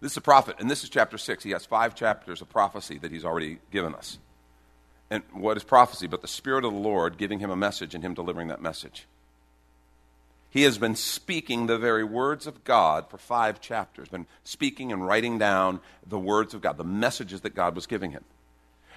This 0.00 0.12
is 0.12 0.18
a 0.18 0.22
prophet, 0.22 0.56
and 0.58 0.70
this 0.70 0.82
is 0.82 0.90
chapter 0.90 1.16
6. 1.16 1.44
He 1.44 1.52
has 1.52 1.64
five 1.64 1.94
chapters 1.94 2.42
of 2.42 2.50
prophecy 2.50 2.98
that 2.98 3.12
he's 3.12 3.24
already 3.24 3.58
given 3.70 3.94
us. 3.94 4.18
And 5.10 5.22
what 5.32 5.56
is 5.56 5.64
prophecy 5.64 6.06
but 6.06 6.22
the 6.22 6.28
Spirit 6.28 6.64
of 6.64 6.72
the 6.72 6.78
Lord 6.78 7.16
giving 7.16 7.38
him 7.38 7.50
a 7.50 7.56
message 7.56 7.94
and 7.94 8.04
him 8.04 8.14
delivering 8.14 8.48
that 8.48 8.60
message? 8.60 9.06
He 10.50 10.62
has 10.62 10.78
been 10.78 10.94
speaking 10.94 11.66
the 11.66 11.78
very 11.78 12.04
words 12.04 12.46
of 12.46 12.64
God 12.64 13.10
for 13.10 13.18
five 13.18 13.60
chapters, 13.60 14.08
been 14.08 14.26
speaking 14.44 14.92
and 14.92 15.06
writing 15.06 15.38
down 15.38 15.80
the 16.06 16.18
words 16.18 16.54
of 16.54 16.60
God, 16.60 16.76
the 16.76 16.84
messages 16.84 17.40
that 17.40 17.54
God 17.54 17.74
was 17.74 17.86
giving 17.86 18.12
him. 18.12 18.24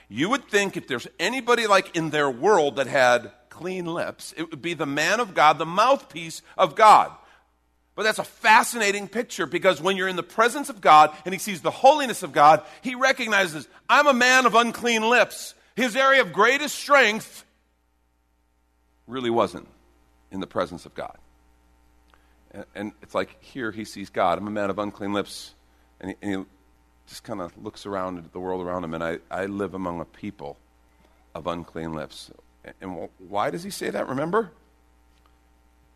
You 0.10 0.30
would 0.30 0.48
think 0.48 0.78
if 0.78 0.88
there's 0.88 1.08
anybody 1.20 1.68
like 1.68 1.96
in 1.96 2.12
their 2.12 2.30
world 2.30 2.76
that 2.76 2.88
had 2.88 3.32
clean 3.58 3.86
lips, 3.86 4.34
it 4.38 4.50
would 4.50 4.62
be 4.62 4.74
the 4.74 4.86
man 4.86 5.20
of 5.20 5.34
God, 5.34 5.58
the 5.58 5.66
mouthpiece 5.66 6.42
of 6.58 6.76
God. 6.76 7.12
But 7.96 8.04
that's 8.04 8.20
a 8.20 8.24
fascinating 8.24 9.08
picture 9.08 9.48
because 9.48 9.82
when 9.82 9.98
you're 9.98 10.08
in 10.08 10.16
the 10.16 10.24
presence 10.24 10.70
of 10.70 10.82
God 10.82 11.16
and 11.26 11.34
he 11.34 11.40
sees 11.40 11.62
the 11.62 11.72
holiness 11.72 12.22
of 12.22 12.32
God, 12.32 12.62
he 12.84 12.94
recognizes, 12.94 13.68
I'm 13.90 14.06
a 14.06 14.14
man 14.14 14.46
of 14.46 14.54
unclean 14.54 15.10
lips. 15.10 15.56
His 15.76 15.96
area 15.96 16.22
of 16.22 16.32
greatest 16.32 16.76
strength 16.76 17.44
really 19.08 19.32
wasn't 19.32 19.68
in 20.32 20.40
the 20.40 20.48
presence 20.48 20.86
of 20.86 20.94
God. 20.94 21.18
And, 22.76 22.92
it's 23.02 23.16
like 23.16 23.42
here 23.44 23.72
he 23.72 23.86
sees 23.86 24.10
God. 24.10 24.38
I'm 24.38 24.48
a 24.48 24.52
man 24.52 24.70
of 24.70 24.78
unclean 24.78 25.14
lips. 25.14 25.54
And 26.00 26.12
he, 26.12 26.18
and 26.22 26.32
he 26.32 26.46
just 27.08 27.24
kind 27.24 27.42
of 27.42 27.58
looks 27.58 27.86
around 27.86 28.20
at 28.20 28.32
the 28.32 28.40
world 28.40 28.66
around 28.66 28.84
him, 28.84 28.94
and 28.94 29.04
I, 29.04 29.20
I 29.32 29.46
live 29.46 29.74
among 29.74 30.02
a 30.02 30.06
people 30.06 30.58
of 31.34 31.48
unclean 31.48 31.94
lips. 31.94 32.32
And 32.82 33.10
why 33.18 33.50
does 33.50 33.64
he 33.64 33.70
say 33.70 33.90
that? 33.90 34.08
Remember? 34.08 34.52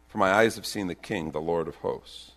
For 0.08 0.18
my 0.18 0.32
eyes 0.32 0.56
have 0.56 0.66
seen 0.66 0.88
the 0.88 0.96
King, 0.96 1.32
the 1.32 1.40
Lord 1.40 1.68
of 1.68 1.76
hosts. 1.76 2.32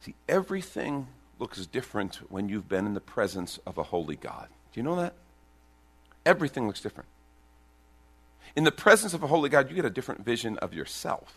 See, 0.00 0.14
everything 0.28 1.08
looks 1.38 1.66
different 1.66 2.20
when 2.28 2.48
you've 2.48 2.68
been 2.68 2.86
in 2.86 2.94
the 2.94 3.00
presence 3.00 3.58
of 3.66 3.78
a 3.78 3.82
holy 3.82 4.16
God. 4.16 4.48
Do 4.72 4.80
you 4.80 4.84
know 4.84 4.96
that? 4.96 5.14
Everything 6.24 6.66
looks 6.66 6.80
different. 6.80 7.08
In 8.56 8.64
the 8.64 8.72
presence 8.72 9.14
of 9.14 9.22
a 9.22 9.26
holy 9.26 9.48
God, 9.48 9.68
you 9.68 9.74
get 9.74 9.84
a 9.84 9.90
different 9.90 10.24
vision 10.24 10.58
of 10.58 10.72
yourself. 10.72 11.34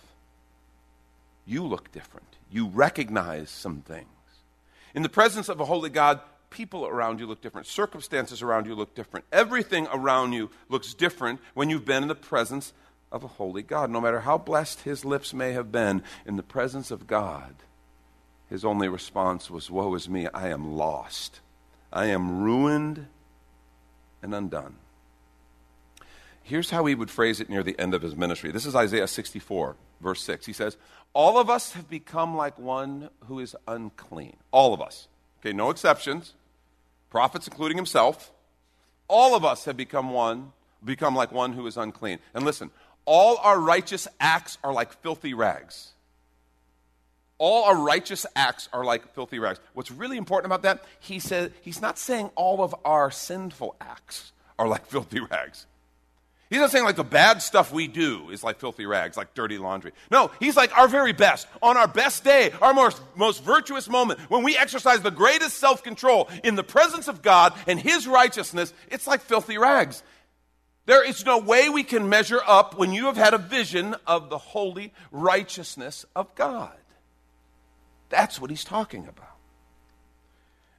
You 1.46 1.66
look 1.66 1.92
different. 1.92 2.36
You 2.52 2.68
recognize 2.68 3.50
some 3.50 3.82
things. 3.82 4.08
In 4.94 5.02
the 5.02 5.10
presence 5.10 5.50
of 5.50 5.60
a 5.60 5.66
holy 5.66 5.90
God, 5.90 6.20
people 6.50 6.86
around 6.86 7.20
you 7.20 7.28
look 7.28 7.42
different. 7.42 7.68
Circumstances 7.68 8.42
around 8.42 8.66
you 8.66 8.76
look 8.76 8.96
different. 8.96 9.26
Everything 9.32 9.88
around 9.92 10.34
you 10.34 10.50
looks 10.70 10.94
different 10.94 11.40
when 11.54 11.70
you've 11.70 11.86
been 11.86 12.04
in 12.04 12.10
the 12.10 12.16
presence 12.16 12.74
of 13.12 13.24
a 13.24 13.28
holy 13.28 13.64
God. 13.64 13.90
No 13.90 14.02
matter 14.02 14.22
how 14.22 14.38
blessed 14.38 14.82
his 14.82 15.06
lips 15.06 15.34
may 15.34 15.54
have 15.54 15.72
been 15.72 16.04
in 16.26 16.36
the 16.36 16.44
presence 16.44 16.92
of 16.92 17.08
God, 17.08 17.56
his 18.50 18.64
only 18.64 18.88
response 18.88 19.50
was, 19.50 19.70
Woe 19.70 19.94
is 19.96 20.10
me, 20.10 20.28
I 20.34 20.50
am 20.50 20.76
lost. 20.76 21.42
I 21.92 22.08
am 22.08 22.44
ruined 22.44 23.08
and 24.22 24.34
undone. 24.34 24.76
Here's 26.44 26.70
how 26.70 26.86
he 26.86 26.96
would 26.96 27.12
phrase 27.12 27.42
it 27.42 27.50
near 27.50 27.64
the 27.64 27.78
end 27.78 27.94
of 27.94 28.02
his 28.02 28.16
ministry. 28.16 28.52
This 28.52 28.66
is 28.66 28.76
Isaiah 28.76 29.08
64, 29.08 29.76
verse 30.00 30.24
6. 30.24 30.46
He 30.46 30.54
says, 30.54 30.78
All 31.14 31.38
of 31.38 31.50
us 31.50 31.74
have 31.74 31.90
become 31.90 32.38
like 32.38 32.58
one 32.58 33.10
who 33.26 33.40
is 33.40 33.54
unclean. 33.68 34.38
All 34.52 34.74
of 34.74 34.82
us. 34.82 35.10
Okay, 35.42 35.52
no 35.52 35.70
exceptions. 35.70 36.34
Prophets, 37.10 37.48
including 37.48 37.78
himself. 37.78 38.32
All 39.08 39.36
of 39.36 39.46
us 39.46 39.66
have 39.66 39.78
become 39.78 40.12
one, 40.12 40.52
become 40.84 41.16
like 41.16 41.32
one 41.32 41.54
who 41.54 41.66
is 41.68 41.78
unclean. 41.78 42.20
And 42.34 42.44
listen, 42.44 42.72
all 43.06 43.38
our 43.38 43.60
righteous 43.60 44.08
acts 44.20 44.58
are 44.64 44.74
like 44.74 44.92
filthy 45.02 45.34
rags. 45.34 45.94
All 47.40 47.66
our 47.66 47.78
righteous 47.78 48.26
acts 48.36 48.68
are 48.74 48.84
like 48.84 49.14
filthy 49.14 49.40
rags. 49.40 49.60
What's 49.74 49.92
really 49.92 50.18
important 50.18 50.48
about 50.48 50.64
that, 50.64 50.84
he 51.00 51.20
says 51.20 51.52
he's 51.62 51.82
not 51.82 51.98
saying 51.98 52.32
all 52.36 52.64
of 52.64 52.76
our 52.84 53.12
sinful 53.12 53.76
acts 53.80 54.32
are 54.58 54.68
like 54.68 54.86
filthy 54.88 55.20
rags. 55.20 55.68
He's 56.50 56.60
not 56.60 56.72
saying 56.72 56.86
like 56.86 56.96
the 56.96 57.04
bad 57.04 57.42
stuff 57.42 57.74
we 57.74 57.88
do 57.88 58.30
is 58.30 58.44
like 58.44 58.60
filthy 58.60 58.86
rags, 58.86 59.18
like 59.18 59.34
dirty 59.34 59.58
laundry. 59.58 59.92
No, 60.10 60.32
he's 60.40 60.56
like 60.56 60.78
our 60.78 60.88
very 60.88 61.12
best. 61.12 61.48
On 61.62 61.76
our 61.76 61.88
best 61.88 62.24
day, 62.24 62.52
our 62.62 62.74
most, 62.74 63.02
most 63.16 63.44
virtuous 63.44 63.90
moment, 63.90 64.20
when 64.30 64.44
we 64.44 64.58
exercise 64.58 65.02
the 65.02 65.12
greatest 65.12 65.58
self 65.58 65.84
control 65.84 66.30
in 66.46 66.56
the 66.56 66.64
presence 66.64 67.10
of 67.10 67.22
God 67.22 67.54
and 67.68 67.80
his 67.80 68.08
righteousness, 68.08 68.74
it's 68.90 69.08
like 69.08 69.22
filthy 69.22 69.58
rags. 69.58 70.04
There 70.86 71.06
is 71.06 71.26
no 71.26 71.38
way 71.38 71.68
we 71.68 71.84
can 71.84 72.08
measure 72.08 72.40
up 72.48 72.78
when 72.78 72.94
you 72.94 73.08
have 73.08 73.18
had 73.18 73.34
a 73.34 73.38
vision 73.38 73.96
of 74.08 74.30
the 74.30 74.38
holy 74.38 74.94
righteousness 75.12 76.06
of 76.16 76.34
God. 76.34 76.72
That's 78.08 78.40
what 78.40 78.50
he's 78.50 78.64
talking 78.64 79.06
about. 79.06 79.36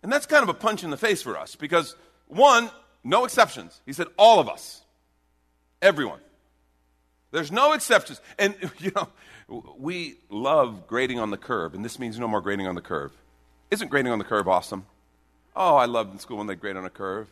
And 0.03 0.11
that's 0.11 0.25
kind 0.25 0.43
of 0.43 0.49
a 0.49 0.55
punch 0.55 0.83
in 0.83 0.89
the 0.89 0.97
face 0.97 1.21
for 1.21 1.37
us 1.37 1.57
because, 1.57 1.95
one, 2.27 2.71
no 3.05 3.27
exceptions. 3.27 3.83
He 3.85 3.93
said, 3.93 4.07
all 4.17 4.41
of 4.41 4.49
us, 4.49 4.83
everyone. 5.83 6.21
There's 7.31 7.53
no 7.53 7.73
exceptions. 7.73 8.21
And, 8.39 8.55
you 8.79 8.93
know, 8.95 9.09
we 9.79 10.17
love 10.31 10.87
grading 10.87 11.19
on 11.19 11.31
the 11.31 11.37
curve, 11.37 11.75
and 11.75 11.85
this 11.85 11.99
means 11.99 12.19
no 12.19 12.29
more 12.29 12.41
grading 12.41 12.67
on 12.67 12.75
the 12.75 12.81
curve. 12.81 13.13
Isn't 13.71 13.89
grading 13.89 14.13
on 14.13 14.19
the 14.19 14.25
curve 14.25 14.49
awesome? 14.49 14.87
Oh, 15.55 15.77
I 15.77 15.87
loved 15.87 16.13
in 16.13 16.19
school 16.19 16.39
when 16.39 16.47
they 16.47 16.55
grade 16.55 16.77
on 16.77 16.85
a 16.85 16.91
curve. 16.91 17.29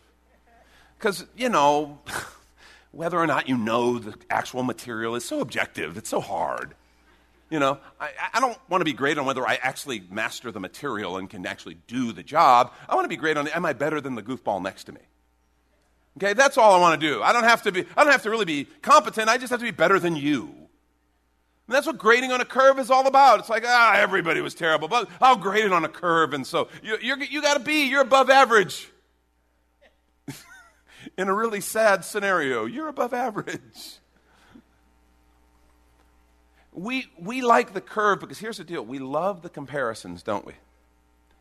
Because, 0.99 1.25
you 1.37 1.49
know, 1.49 1.99
whether 2.93 3.19
or 3.19 3.27
not 3.27 3.49
you 3.49 3.57
know 3.57 3.99
the 3.99 4.15
actual 4.31 4.63
material 4.63 5.15
is 5.15 5.25
so 5.25 5.41
objective, 5.41 5.97
it's 5.97 6.09
so 6.09 6.21
hard. 6.21 6.75
You 7.49 7.61
know, 7.61 7.79
I, 8.01 8.11
I 8.35 8.41
don't 8.41 8.59
want 8.69 8.81
to 8.81 8.85
be 8.85 8.93
great 8.93 9.19
on 9.19 9.25
whether 9.25 9.47
I 9.47 9.55
actually 9.63 10.03
master 10.11 10.51
the 10.51 10.59
material 10.59 11.17
and 11.17 11.31
can 11.31 11.47
actually 11.47 11.77
do 11.87 12.13
the 12.13 12.25
job. 12.25 12.73
I 12.89 12.97
want 12.97 13.05
to 13.05 13.09
be 13.09 13.17
great 13.17 13.37
on 13.37 13.47
am 13.49 13.65
I 13.65 13.73
better 13.73 14.01
than 14.01 14.17
the 14.17 14.23
goofball 14.23 14.61
next 14.61 14.85
to 14.85 14.93
me? 14.93 15.01
Okay, 16.17 16.33
that's 16.33 16.57
all 16.57 16.75
I 16.75 16.81
want 16.81 17.01
to 17.01 17.07
do. 17.07 17.23
I 17.23 17.33
don't 17.33 17.45
have 17.45 17.63
to 17.63 17.73
be 17.73 17.85
I 17.97 18.05
don't 18.05 18.13
have 18.13 18.23
to 18.23 18.31
really 18.31 18.45
be 18.45 18.65
competent. 18.83 19.29
I 19.29 19.39
just 19.39 19.51
have 19.51 19.61
to 19.61 19.65
be 19.67 19.71
better 19.71 19.99
than 19.99 20.17
you. 20.17 20.43
And 21.69 21.75
that's 21.75 21.87
what 21.87 21.99
grading 21.99 22.33
on 22.33 22.41
a 22.41 22.45
curve 22.45 22.79
is 22.79 22.91
all 22.91 23.07
about. 23.07 23.41
It's 23.41 23.49
like, 23.49 23.65
ah, 23.67 23.95
everybody 23.97 24.41
was 24.41 24.55
terrible, 24.55 24.87
but 24.89 25.09
I'll 25.21 25.37
grade 25.37 25.65
it 25.65 25.73
on 25.73 25.85
a 25.85 25.89
curve, 25.89 26.33
and 26.33 26.47
so 26.47 26.69
you, 26.81 26.97
you're, 27.03 27.19
you 27.19 27.43
got 27.43 27.55
to 27.55 27.61
be, 27.61 27.89
you're 27.89 28.03
above 28.03 28.31
average. 28.31 28.89
In 31.19 31.27
a 31.27 31.35
really 31.35 31.61
sad 31.61 32.05
scenario, 32.05 32.67
you're 32.67 32.87
above 32.87 33.13
average 33.13 33.99
we, 36.77 37.07
we 37.19 37.41
like 37.41 37.73
the 37.73 37.81
curve 37.81 38.21
because 38.21 38.39
here's 38.39 38.59
the 38.59 38.65
deal 38.65 38.85
we 38.85 38.99
love 38.99 39.43
the 39.43 39.49
comparisons, 39.49 40.23
don't 40.23 40.47
we? 40.47 40.53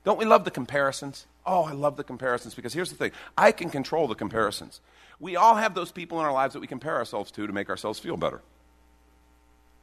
Don't 0.04 0.18
we 0.18 0.26
love 0.26 0.46
the 0.46 0.52
comparisons? 0.52 1.28
Oh, 1.46 1.64
I 1.64 1.74
love 1.74 1.96
the 1.98 2.04
comparisons 2.04 2.56
because 2.56 2.74
here's 2.74 2.90
the 2.90 2.96
thing. 2.96 3.12
I 3.38 3.52
can 3.52 3.70
control 3.70 4.08
the 4.08 4.16
comparisons. 4.16 4.82
We 5.20 5.36
all 5.36 5.56
have 5.56 5.76
those 5.76 5.92
people 5.92 6.20
in 6.20 6.26
our 6.26 6.34
lives 6.34 6.54
that 6.54 6.60
we 6.60 6.68
compare 6.68 6.96
ourselves 6.96 7.32
to 7.32 7.48
to 7.48 7.54
make 7.54 7.70
ourselves 7.70 8.00
feel 8.00 8.18
better. 8.18 8.42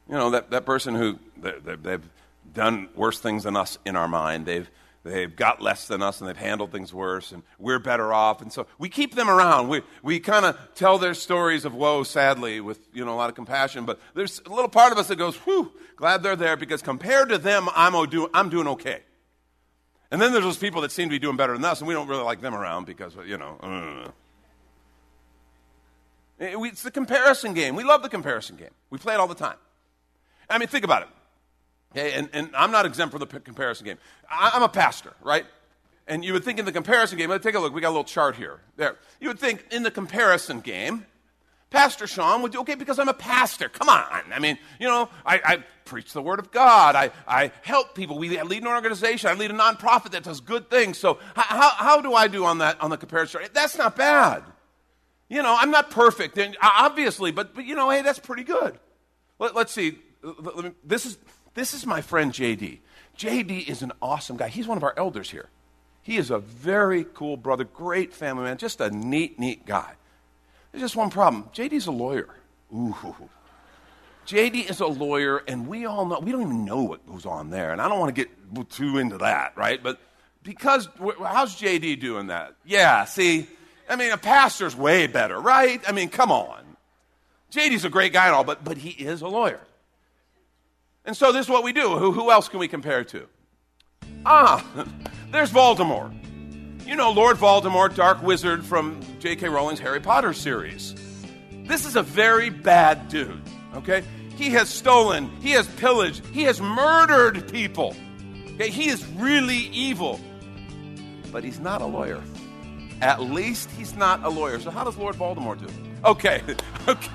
You 0.09 0.15
know, 0.15 0.29
that, 0.31 0.51
that 0.51 0.65
person 0.65 0.95
who 0.95 1.17
they, 1.37 1.75
they've 1.75 2.07
done 2.53 2.89
worse 2.95 3.19
things 3.19 3.43
than 3.43 3.55
us 3.55 3.77
in 3.85 3.95
our 3.95 4.07
mind, 4.07 4.45
they've 4.45 4.69
they've 5.03 5.33
got 5.35 5.61
less 5.61 5.87
than 5.87 6.01
us 6.01 6.21
and 6.21 6.29
they've 6.29 6.37
handled 6.37 6.71
things 6.71 6.93
worse 6.93 7.31
and 7.31 7.43
we're 7.57 7.79
better 7.79 8.13
off. 8.13 8.41
And 8.41 8.51
so 8.51 8.67
we 8.77 8.89
keep 8.89 9.15
them 9.15 9.29
around. 9.29 9.67
We, 9.67 9.81
we 10.01 10.19
kind 10.19 10.45
of 10.45 10.57
tell 10.75 10.97
their 10.97 11.13
stories 11.13 11.65
of 11.65 11.73
woe 11.73 12.03
sadly 12.03 12.61
with 12.61 12.79
you 12.93 13.03
know 13.05 13.13
a 13.13 13.15
lot 13.15 13.29
of 13.29 13.35
compassion. 13.35 13.85
But 13.85 13.99
there's 14.13 14.41
a 14.45 14.49
little 14.49 14.69
part 14.69 14.91
of 14.91 14.97
us 14.97 15.07
that 15.07 15.15
goes 15.15 15.37
whew 15.37 15.71
glad 15.95 16.23
they're 16.23 16.35
there 16.35 16.57
because 16.57 16.81
compared 16.81 17.29
to 17.29 17.37
them 17.37 17.69
i'm, 17.75 17.95
I'm 18.33 18.49
doing 18.49 18.67
okay 18.67 19.01
and 20.13 20.21
then 20.21 20.31
there's 20.31 20.45
those 20.45 20.57
people 20.57 20.79
that 20.81 20.91
seem 20.93 21.09
to 21.09 21.13
be 21.13 21.19
doing 21.19 21.35
better 21.35 21.53
than 21.53 21.65
us 21.65 21.81
and 21.81 21.87
we 21.89 21.93
don't 21.93 22.07
really 22.07 22.23
like 22.23 22.39
them 22.39 22.55
around 22.55 22.85
because 22.85 23.13
you 23.27 23.37
know 23.37 23.57
uh. 23.61 24.09
it's 26.39 26.83
the 26.83 26.91
comparison 26.91 27.53
game 27.53 27.75
we 27.75 27.83
love 27.83 28.01
the 28.01 28.09
comparison 28.09 28.55
game 28.55 28.71
we 28.89 28.97
play 28.97 29.13
it 29.13 29.19
all 29.19 29.27
the 29.27 29.35
time 29.35 29.57
i 30.49 30.57
mean 30.57 30.69
think 30.69 30.85
about 30.85 31.01
it 31.01 31.09
Okay, 31.95 32.13
and, 32.13 32.29
and 32.33 32.49
I'm 32.55 32.71
not 32.71 32.85
exempt 32.85 33.11
from 33.11 33.19
the 33.19 33.39
comparison 33.39 33.85
game. 33.85 33.97
I, 34.29 34.51
I'm 34.55 34.63
a 34.63 34.69
pastor, 34.69 35.13
right? 35.21 35.45
And 36.07 36.25
you 36.25 36.33
would 36.33 36.43
think 36.43 36.59
in 36.59 36.65
the 36.65 36.71
comparison 36.71 37.17
game, 37.17 37.29
let's 37.29 37.43
take 37.43 37.55
a 37.55 37.59
look. 37.59 37.73
We 37.73 37.81
got 37.81 37.89
a 37.89 37.95
little 37.95 38.03
chart 38.03 38.35
here. 38.35 38.59
There. 38.75 38.97
You 39.21 39.27
would 39.29 39.39
think 39.39 39.65
in 39.71 39.83
the 39.83 39.91
comparison 39.91 40.59
game, 40.59 41.05
Pastor 41.73 42.05
Sean 42.05 42.43
would 42.43 42.51
do, 42.51 42.59
okay, 42.59 42.75
because 42.75 42.99
I'm 42.99 43.09
a 43.09 43.15
pastor. 43.15 43.67
Come 43.67 43.89
on. 43.89 44.05
I 44.31 44.37
mean, 44.37 44.59
you 44.79 44.87
know, 44.87 45.09
I, 45.25 45.41
I 45.43 45.63
preach 45.85 46.13
the 46.13 46.21
Word 46.21 46.37
of 46.37 46.51
God. 46.51 46.95
I, 46.95 47.09
I 47.27 47.51
help 47.63 47.95
people. 47.95 48.19
We 48.19 48.39
lead 48.43 48.61
an 48.61 48.67
organization. 48.67 49.31
I 49.31 49.33
lead 49.33 49.49
a 49.49 49.55
nonprofit 49.55 50.11
that 50.11 50.23
does 50.23 50.39
good 50.39 50.69
things. 50.69 50.99
So 50.99 51.17
how, 51.35 51.69
how 51.69 51.99
do 51.99 52.13
I 52.13 52.27
do 52.27 52.45
on 52.45 52.59
that, 52.59 52.79
on 52.79 52.91
the 52.91 52.97
comparison? 52.97 53.41
That's 53.53 53.75
not 53.75 53.95
bad. 53.95 54.43
You 55.29 55.41
know, 55.41 55.57
I'm 55.59 55.71
not 55.71 55.89
perfect, 55.89 56.37
and 56.37 56.55
uh, 56.61 56.69
obviously, 56.77 57.31
but, 57.31 57.55
but 57.55 57.65
you 57.65 57.73
know, 57.73 57.89
hey, 57.89 58.03
that's 58.03 58.19
pretty 58.19 58.43
good. 58.43 58.77
Let, 59.39 59.57
us 59.57 59.71
see. 59.71 59.97
This 60.83 61.07
is 61.07 61.17
this 61.55 61.73
is 61.73 61.87
my 61.87 62.01
friend 62.01 62.31
JD. 62.31 62.79
JD 63.17 63.67
is 63.67 63.81
an 63.81 63.93
awesome 63.99 64.37
guy. 64.37 64.49
He's 64.49 64.67
one 64.67 64.77
of 64.77 64.83
our 64.83 64.93
elders 64.95 65.31
here. 65.31 65.49
He 66.03 66.17
is 66.17 66.29
a 66.29 66.37
very 66.37 67.03
cool 67.15 67.35
brother, 67.35 67.63
great 67.63 68.13
family 68.13 68.43
man, 68.43 68.57
just 68.57 68.79
a 68.79 68.91
neat, 68.91 69.39
neat 69.39 69.65
guy. 69.65 69.93
There's 70.73 70.81
just 70.81 70.95
one 70.95 71.11
problem 71.11 71.49
JD's 71.53 71.87
a 71.87 71.91
lawyer. 71.91 72.27
Ooh. 72.73 72.95
JD 74.25 74.69
is 74.69 74.79
a 74.79 74.87
lawyer, 74.87 75.43
and 75.47 75.67
we 75.67 75.85
all 75.85 76.05
know, 76.05 76.19
we 76.19 76.31
don't 76.31 76.41
even 76.41 76.65
know 76.65 76.81
what 76.81 77.05
goes 77.05 77.25
on 77.25 77.49
there. 77.49 77.71
And 77.71 77.81
I 77.81 77.87
don't 77.87 77.99
want 77.99 78.15
to 78.15 78.25
get 78.25 78.69
too 78.69 78.97
into 78.97 79.19
that, 79.19 79.55
right? 79.55 79.81
But 79.81 79.99
because, 80.41 80.87
how's 81.19 81.55
JD 81.59 81.99
doing 81.99 82.27
that? 82.27 82.55
Yeah, 82.65 83.05
see, 83.05 83.47
I 83.89 83.95
mean, 83.95 84.11
a 84.11 84.17
pastor's 84.17 84.75
way 84.75 85.07
better, 85.07 85.39
right? 85.39 85.81
I 85.87 85.91
mean, 85.91 86.09
come 86.09 86.31
on. 86.31 86.63
JD's 87.51 87.85
a 87.85 87.89
great 87.89 88.13
guy 88.13 88.27
and 88.27 88.35
all, 88.35 88.43
but, 88.43 88.63
but 88.63 88.77
he 88.77 88.89
is 88.91 89.21
a 89.21 89.27
lawyer. 89.27 89.59
And 91.05 91.15
so 91.15 91.31
this 91.31 91.45
is 91.45 91.49
what 91.49 91.63
we 91.63 91.73
do. 91.73 91.97
Who, 91.97 92.11
who 92.13 92.31
else 92.31 92.47
can 92.47 92.59
we 92.59 92.67
compare 92.67 93.03
to? 93.03 93.27
Ah, 94.25 94.65
there's 95.31 95.51
Voldemort. 95.51 96.17
You 96.85 96.97
know 96.97 97.11
Lord 97.11 97.37
Voldemort, 97.37 97.95
Dark 97.95 98.21
Wizard 98.21 98.65
from 98.65 98.99
J.K. 99.19 99.47
Rowling's 99.47 99.79
Harry 99.79 100.01
Potter 100.01 100.33
series. 100.33 100.93
This 101.65 101.85
is 101.85 101.95
a 101.95 102.03
very 102.03 102.49
bad 102.49 103.07
dude, 103.07 103.41
okay? 103.75 104.03
He 104.35 104.49
has 104.49 104.69
stolen, 104.69 105.29
he 105.39 105.51
has 105.51 105.65
pillaged, 105.65 106.25
he 106.27 106.43
has 106.43 106.59
murdered 106.59 107.49
people. 107.49 107.95
Okay, 108.55 108.69
he 108.69 108.89
is 108.89 109.05
really 109.15 109.69
evil. 109.71 110.19
But 111.31 111.43
he's 111.43 111.59
not 111.59 111.81
a 111.81 111.85
lawyer. 111.85 112.21
At 113.01 113.21
least 113.21 113.71
he's 113.71 113.95
not 113.95 114.23
a 114.23 114.29
lawyer. 114.29 114.59
So 114.59 114.69
how 114.69 114.83
does 114.83 114.97
Lord 114.97 115.15
Voldemort 115.15 115.65
do? 115.65 115.73
Okay. 116.05 116.41
okay. 116.87 117.11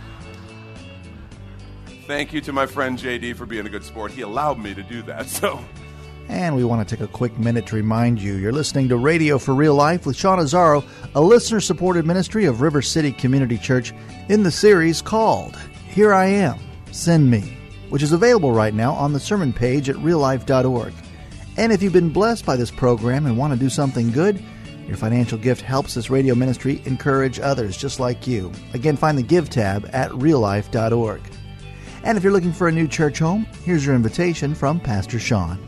Thank 2.06 2.32
you 2.32 2.40
to 2.40 2.52
my 2.52 2.66
friend 2.66 2.98
JD 2.98 3.36
for 3.36 3.44
being 3.44 3.66
a 3.66 3.70
good 3.70 3.84
sport. 3.84 4.12
He 4.12 4.22
allowed 4.22 4.58
me 4.58 4.74
to 4.74 4.82
do 4.82 5.02
that. 5.02 5.26
So. 5.38 5.62
And 6.28 6.54
we 6.54 6.64
want 6.64 6.86
to 6.86 6.96
take 6.96 7.02
a 7.02 7.10
quick 7.10 7.38
minute 7.38 7.66
to 7.66 7.76
remind 7.76 8.20
you 8.20 8.34
you're 8.34 8.52
listening 8.52 8.88
to 8.90 8.98
Radio 8.98 9.38
for 9.38 9.54
Real 9.54 9.74
Life 9.74 10.04
with 10.04 10.16
Sean 10.16 10.38
Azzaro, 10.38 10.84
a 11.14 11.20
listener 11.20 11.58
supported 11.58 12.06
ministry 12.06 12.44
of 12.44 12.60
River 12.60 12.82
City 12.82 13.12
Community 13.12 13.56
Church, 13.56 13.94
in 14.28 14.42
the 14.42 14.50
series 14.50 15.00
called 15.00 15.56
Here 15.88 16.12
I 16.12 16.26
Am, 16.26 16.58
Send 16.92 17.30
Me, 17.30 17.56
which 17.88 18.02
is 18.02 18.12
available 18.12 18.52
right 18.52 18.74
now 18.74 18.92
on 18.92 19.14
the 19.14 19.20
sermon 19.20 19.54
page 19.54 19.88
at 19.88 19.96
reallife.org. 19.96 20.92
And 21.56 21.72
if 21.72 21.82
you've 21.82 21.94
been 21.94 22.12
blessed 22.12 22.44
by 22.44 22.56
this 22.56 22.70
program 22.70 23.24
and 23.24 23.38
want 23.38 23.54
to 23.54 23.58
do 23.58 23.70
something 23.70 24.10
good, 24.10 24.42
your 24.86 24.98
financial 24.98 25.38
gift 25.38 25.62
helps 25.62 25.94
this 25.94 26.10
radio 26.10 26.34
ministry 26.34 26.82
encourage 26.84 27.40
others 27.40 27.76
just 27.76 28.00
like 28.00 28.26
you. 28.26 28.52
Again, 28.74 28.96
find 28.96 29.16
the 29.16 29.22
Give 29.22 29.48
tab 29.48 29.88
at 29.92 30.10
reallife.org. 30.10 31.22
And 32.04 32.16
if 32.16 32.22
you're 32.22 32.32
looking 32.32 32.52
for 32.52 32.68
a 32.68 32.72
new 32.72 32.86
church 32.86 33.18
home, 33.18 33.46
here's 33.64 33.84
your 33.84 33.94
invitation 33.94 34.54
from 34.54 34.78
Pastor 34.78 35.18
Sean. 35.18 35.67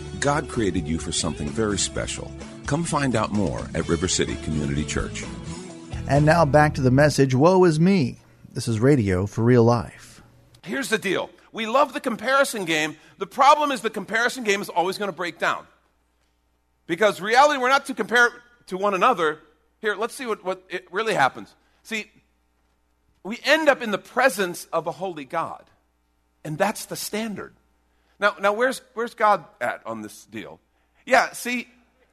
God 0.21 0.47
created 0.49 0.87
you 0.87 0.99
for 0.99 1.11
something 1.11 1.49
very 1.49 1.79
special. 1.79 2.31
Come 2.67 2.83
find 2.83 3.15
out 3.15 3.31
more 3.31 3.67
at 3.73 3.89
River 3.89 4.07
City 4.07 4.35
Community 4.43 4.85
Church. 4.85 5.25
And 6.07 6.27
now 6.27 6.45
back 6.45 6.75
to 6.75 6.81
the 6.81 6.91
message 6.91 7.33
Woe 7.33 7.63
is 7.63 7.79
me. 7.79 8.19
This 8.53 8.67
is 8.67 8.79
radio 8.79 9.25
for 9.25 9.43
real 9.43 9.63
life. 9.63 10.21
Here's 10.63 10.89
the 10.89 10.99
deal 10.99 11.31
we 11.51 11.65
love 11.65 11.93
the 11.93 11.99
comparison 11.99 12.65
game. 12.65 12.97
The 13.17 13.25
problem 13.25 13.71
is 13.71 13.81
the 13.81 13.89
comparison 13.89 14.43
game 14.43 14.61
is 14.61 14.69
always 14.69 14.99
going 14.99 15.09
to 15.09 15.15
break 15.15 15.39
down. 15.39 15.65
Because 16.85 17.19
reality, 17.19 17.59
we're 17.59 17.69
not 17.69 17.87
to 17.87 17.95
compare 17.95 18.29
to 18.67 18.77
one 18.77 18.93
another. 18.93 19.39
Here, 19.79 19.95
let's 19.95 20.13
see 20.13 20.27
what, 20.27 20.45
what 20.45 20.63
it 20.69 20.87
really 20.91 21.15
happens. 21.15 21.53
See, 21.81 22.11
we 23.23 23.39
end 23.43 23.69
up 23.69 23.81
in 23.81 23.89
the 23.89 23.97
presence 23.97 24.65
of 24.71 24.85
a 24.85 24.91
holy 24.91 25.25
God, 25.25 25.63
and 26.43 26.59
that's 26.59 26.85
the 26.85 26.95
standard. 26.95 27.55
Now, 28.21 28.35
now 28.39 28.53
where's, 28.53 28.81
where's 28.93 29.15
God 29.15 29.43
at 29.59 29.81
on 29.85 30.03
this 30.03 30.25
deal? 30.25 30.59
Yeah, 31.05 31.31
see, 31.31 31.67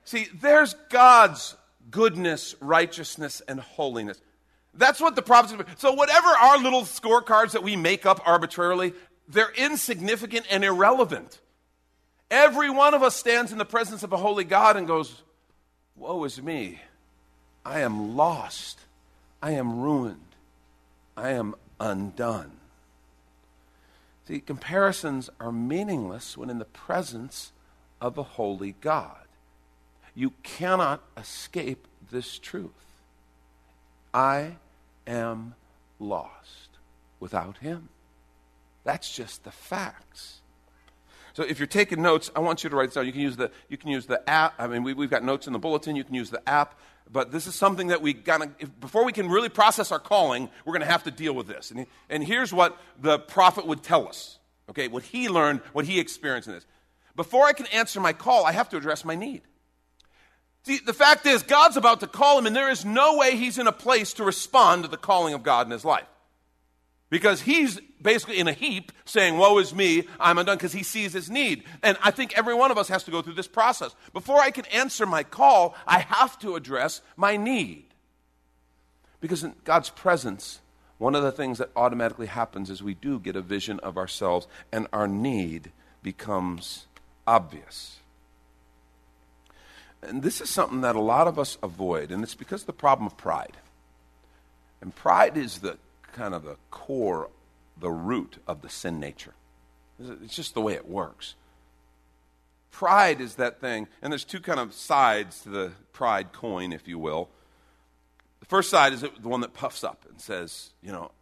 see, 0.04 0.26
there's 0.40 0.74
God's 0.88 1.54
goodness, 1.90 2.56
righteousness, 2.60 3.42
and 3.46 3.60
holiness. 3.60 4.20
That's 4.72 5.00
what 5.00 5.14
the 5.14 5.22
prophecy. 5.22 5.62
So 5.76 5.92
whatever 5.92 6.28
our 6.28 6.58
little 6.58 6.82
scorecards 6.82 7.52
that 7.52 7.62
we 7.62 7.76
make 7.76 8.06
up 8.06 8.26
arbitrarily, 8.26 8.94
they're 9.28 9.52
insignificant 9.56 10.46
and 10.50 10.64
irrelevant. 10.64 11.40
Every 12.30 12.70
one 12.70 12.94
of 12.94 13.02
us 13.02 13.14
stands 13.14 13.52
in 13.52 13.58
the 13.58 13.64
presence 13.64 14.02
of 14.02 14.12
a 14.12 14.16
holy 14.16 14.44
God 14.44 14.76
and 14.76 14.86
goes, 14.86 15.22
Woe 15.94 16.24
is 16.24 16.40
me. 16.40 16.80
I 17.64 17.80
am 17.80 18.16
lost. 18.16 18.78
I 19.42 19.52
am 19.52 19.80
ruined. 19.80 20.20
I 21.16 21.30
am 21.30 21.54
undone. 21.80 22.52
See, 24.28 24.40
comparisons 24.40 25.30
are 25.40 25.50
meaningless 25.50 26.37
when 26.37 26.50
in 26.50 26.58
the 26.58 26.66
presence 26.66 27.52
of 27.99 28.18
a 28.18 28.23
holy 28.23 28.74
God. 28.83 29.26
You 30.14 30.35
cannot 30.42 31.02
escape 31.16 31.88
this 32.12 32.38
truth. 32.38 32.70
I 34.12 34.57
am 35.07 35.55
lost 35.98 36.68
without 37.18 37.57
Him. 37.59 37.88
That's 38.85 39.11
just 39.11 39.44
the 39.44 39.50
facts. 39.50 40.42
So 41.33 41.42
if 41.42 41.59
you're 41.59 41.66
taking 41.66 42.02
notes, 42.02 42.31
I 42.37 42.40
want 42.40 42.62
you 42.62 42.68
to 42.68 42.76
write 42.76 42.88
this 42.88 42.96
down. 42.96 43.07
You 43.07 43.12
can 43.12 43.22
use 43.22 43.37
the, 43.37 43.50
you 43.70 43.79
can 43.79 43.88
use 43.88 44.05
the 44.05 44.29
app. 44.29 44.52
I 44.59 44.66
mean, 44.66 44.83
we, 44.83 44.92
have 44.92 45.11
got 45.11 45.24
notes 45.24 45.46
in 45.46 45.55
the 45.55 45.59
bulletin. 45.59 45.96
You 45.96 46.05
can 46.05 46.14
use 46.14 46.29
the 46.29 46.46
app. 46.46 46.79
But 47.11 47.33
this 47.33 47.47
is 47.47 47.55
something 47.55 47.88
that 47.88 48.03
we 48.03 48.12
got 48.12 48.59
to, 48.59 48.66
before 48.66 49.05
we 49.05 49.12
can 49.12 49.29
really 49.29 49.49
process 49.49 49.92
our 49.92 49.99
calling, 49.99 50.51
we're 50.64 50.73
going 50.73 50.85
to 50.85 50.90
have 50.90 51.05
to 51.05 51.11
deal 51.11 51.33
with 51.33 51.47
this. 51.47 51.71
And, 51.71 51.87
and 52.11 52.23
here's 52.23 52.53
what 52.53 52.79
the 53.01 53.18
prophet 53.18 53.66
would 53.66 53.83
tell 53.83 54.07
us, 54.09 54.38
okay, 54.68 54.88
what 54.88 55.03
he 55.03 55.29
learned, 55.29 55.61
what 55.73 55.87
he 55.87 55.99
experienced 55.99 56.49
in 56.49 56.55
this. 56.55 56.66
Before 57.16 57.47
I 57.47 57.53
can 57.53 57.66
answer 57.66 58.01
my 58.01 58.12
call, 58.12 58.44
I 58.44 58.53
have 58.53 58.68
to 58.71 58.77
address 58.77 59.05
my 59.05 59.14
need. 59.14 59.42
See, 60.64 60.79
the 60.85 60.92
fact 60.92 61.25
is, 61.25 61.42
God's 61.42 61.77
about 61.77 62.01
to 62.01 62.07
call 62.07 62.38
him, 62.38 62.47
and 62.47 62.55
there 62.55 62.71
is 62.71 62.85
no 62.85 63.16
way 63.16 63.37
he's 63.37 63.59
in 63.59 63.66
a 63.66 63.73
place 63.73 64.12
to 64.14 64.25
respond 64.25 64.83
to 64.83 64.88
the 64.88 64.99
calling 64.99 65.33
of 65.33 65.42
God 65.42 65.66
in 65.66 65.71
his 65.71 65.85
life. 65.85 66.07
Because 67.11 67.40
he's 67.40 67.81
basically 68.03 68.38
in 68.38 68.49
a 68.49 68.53
heap 68.53 68.92
saying, 69.05 69.38
Woe 69.38 69.59
is 69.59 69.75
me, 69.75 70.05
I'm 70.21 70.37
undone, 70.37 70.59
because 70.59 70.73
he 70.73 70.83
sees 70.83 71.12
his 71.12 71.31
need. 71.31 71.64
And 71.83 71.97
I 72.03 72.11
think 72.11 72.37
every 72.37 72.55
one 72.55 72.71
of 72.71 72.77
us 72.77 72.88
has 72.88 73.05
to 73.05 73.11
go 73.11 73.23
through 73.23 73.35
this 73.35 73.49
process. 73.49 73.94
Before 74.12 74.40
I 74.40 74.51
can 74.51 74.66
answer 74.66 75.07
my 75.07 75.23
call, 75.23 75.75
I 75.87 76.01
have 76.01 76.38
to 76.40 76.55
address 76.55 77.01
my 77.16 77.37
need. 77.37 77.85
Because 79.21 79.42
in 79.42 79.55
God's 79.64 79.90
presence, 79.90 80.61
one 80.99 81.14
of 81.14 81.23
the 81.23 81.33
things 81.33 81.59
that 81.59 81.71
automatically 81.75 82.27
happens 82.27 82.68
is 82.68 82.83
we 82.83 82.94
do 82.94 83.18
get 83.18 83.37
a 83.37 83.42
vision 83.42 83.81
of 83.81 83.97
ourselves, 83.97 84.47
and 84.71 84.87
our 84.92 85.09
need 85.09 85.73
becomes 86.03 86.87
obvious. 87.27 87.97
And 90.03 90.23
this 90.23 90.40
is 90.40 90.51
something 90.51 90.83
that 90.83 90.94
a 90.94 91.01
lot 91.01 91.27
of 91.27 91.38
us 91.38 91.57
avoid, 91.62 92.12
and 92.12 92.23
it's 92.23 92.35
because 92.35 92.62
of 92.62 92.66
the 92.66 92.73
problem 92.73 93.07
of 93.07 93.16
pride. 93.16 93.57
And 94.81 94.94
pride 94.94 95.37
is 95.37 95.59
the 95.59 95.79
kind 96.18 96.35
of 96.35 96.44
the 96.44 96.57
core, 96.72 97.31
the 97.78 97.90
root 97.90 98.42
of 98.48 98.61
the 98.61 98.68
sin 98.68 98.98
nature. 98.98 99.35
It's 100.00 100.35
just 100.35 100.54
the 100.54 100.61
way 100.61 100.74
it 100.74 100.88
works. 100.88 101.37
Pride 102.72 103.20
is 103.20 103.37
that 103.37 103.61
thing, 103.61 103.87
and 104.02 104.12
there's 104.12 104.24
two 104.24 104.40
kind 104.40 104.59
of 104.59 104.74
sides 104.74 105.40
to 105.42 105.48
the 105.48 105.72
pride 105.92 106.33
coin, 106.33 106.72
if 106.72 106.88
you 106.88 106.98
will. 106.98 107.28
The 108.40 108.46
first 108.46 108.68
side 108.68 108.92
is 108.92 109.00
the 109.00 109.28
one 109.28 109.40
that 109.42 109.54
puffs 109.54 109.85
up 109.85 110.04
and 110.11 110.20
says, 110.20 110.70
you 110.83 110.92
know, 110.92 111.12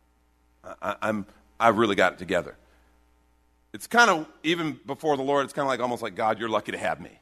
I, 0.82 0.96
I'm, 1.02 1.26
I've 1.60 1.76
really 1.76 1.94
got 1.94 2.14
it 2.14 2.18
together. 2.18 2.56
It's 3.72 3.86
kind 3.86 4.10
of, 4.10 4.26
even 4.42 4.80
before 4.86 5.16
the 5.18 5.22
Lord, 5.22 5.44
it's 5.44 5.52
kind 5.52 5.64
of 5.64 5.68
like 5.68 5.80
almost 5.80 6.02
like, 6.02 6.14
God, 6.14 6.40
you're 6.40 6.48
lucky 6.48 6.72
to 6.72 6.78
have 6.78 7.00
me. 7.00 7.20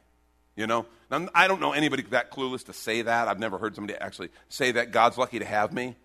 You 0.55 0.67
know? 0.67 0.85
Now, 1.11 1.27
I 1.35 1.47
don't 1.49 1.59
know 1.59 1.73
anybody 1.73 2.03
that 2.11 2.31
clueless 2.31 2.65
to 2.65 2.73
say 2.73 3.01
that. 3.01 3.27
I've 3.27 3.39
never 3.39 3.57
heard 3.57 3.75
somebody 3.75 3.97
actually 3.99 4.29
say 4.47 4.71
that 4.71 4.91
God's 4.91 5.17
lucky 5.17 5.39
to 5.39 5.45
have 5.45 5.73
me. 5.73 5.95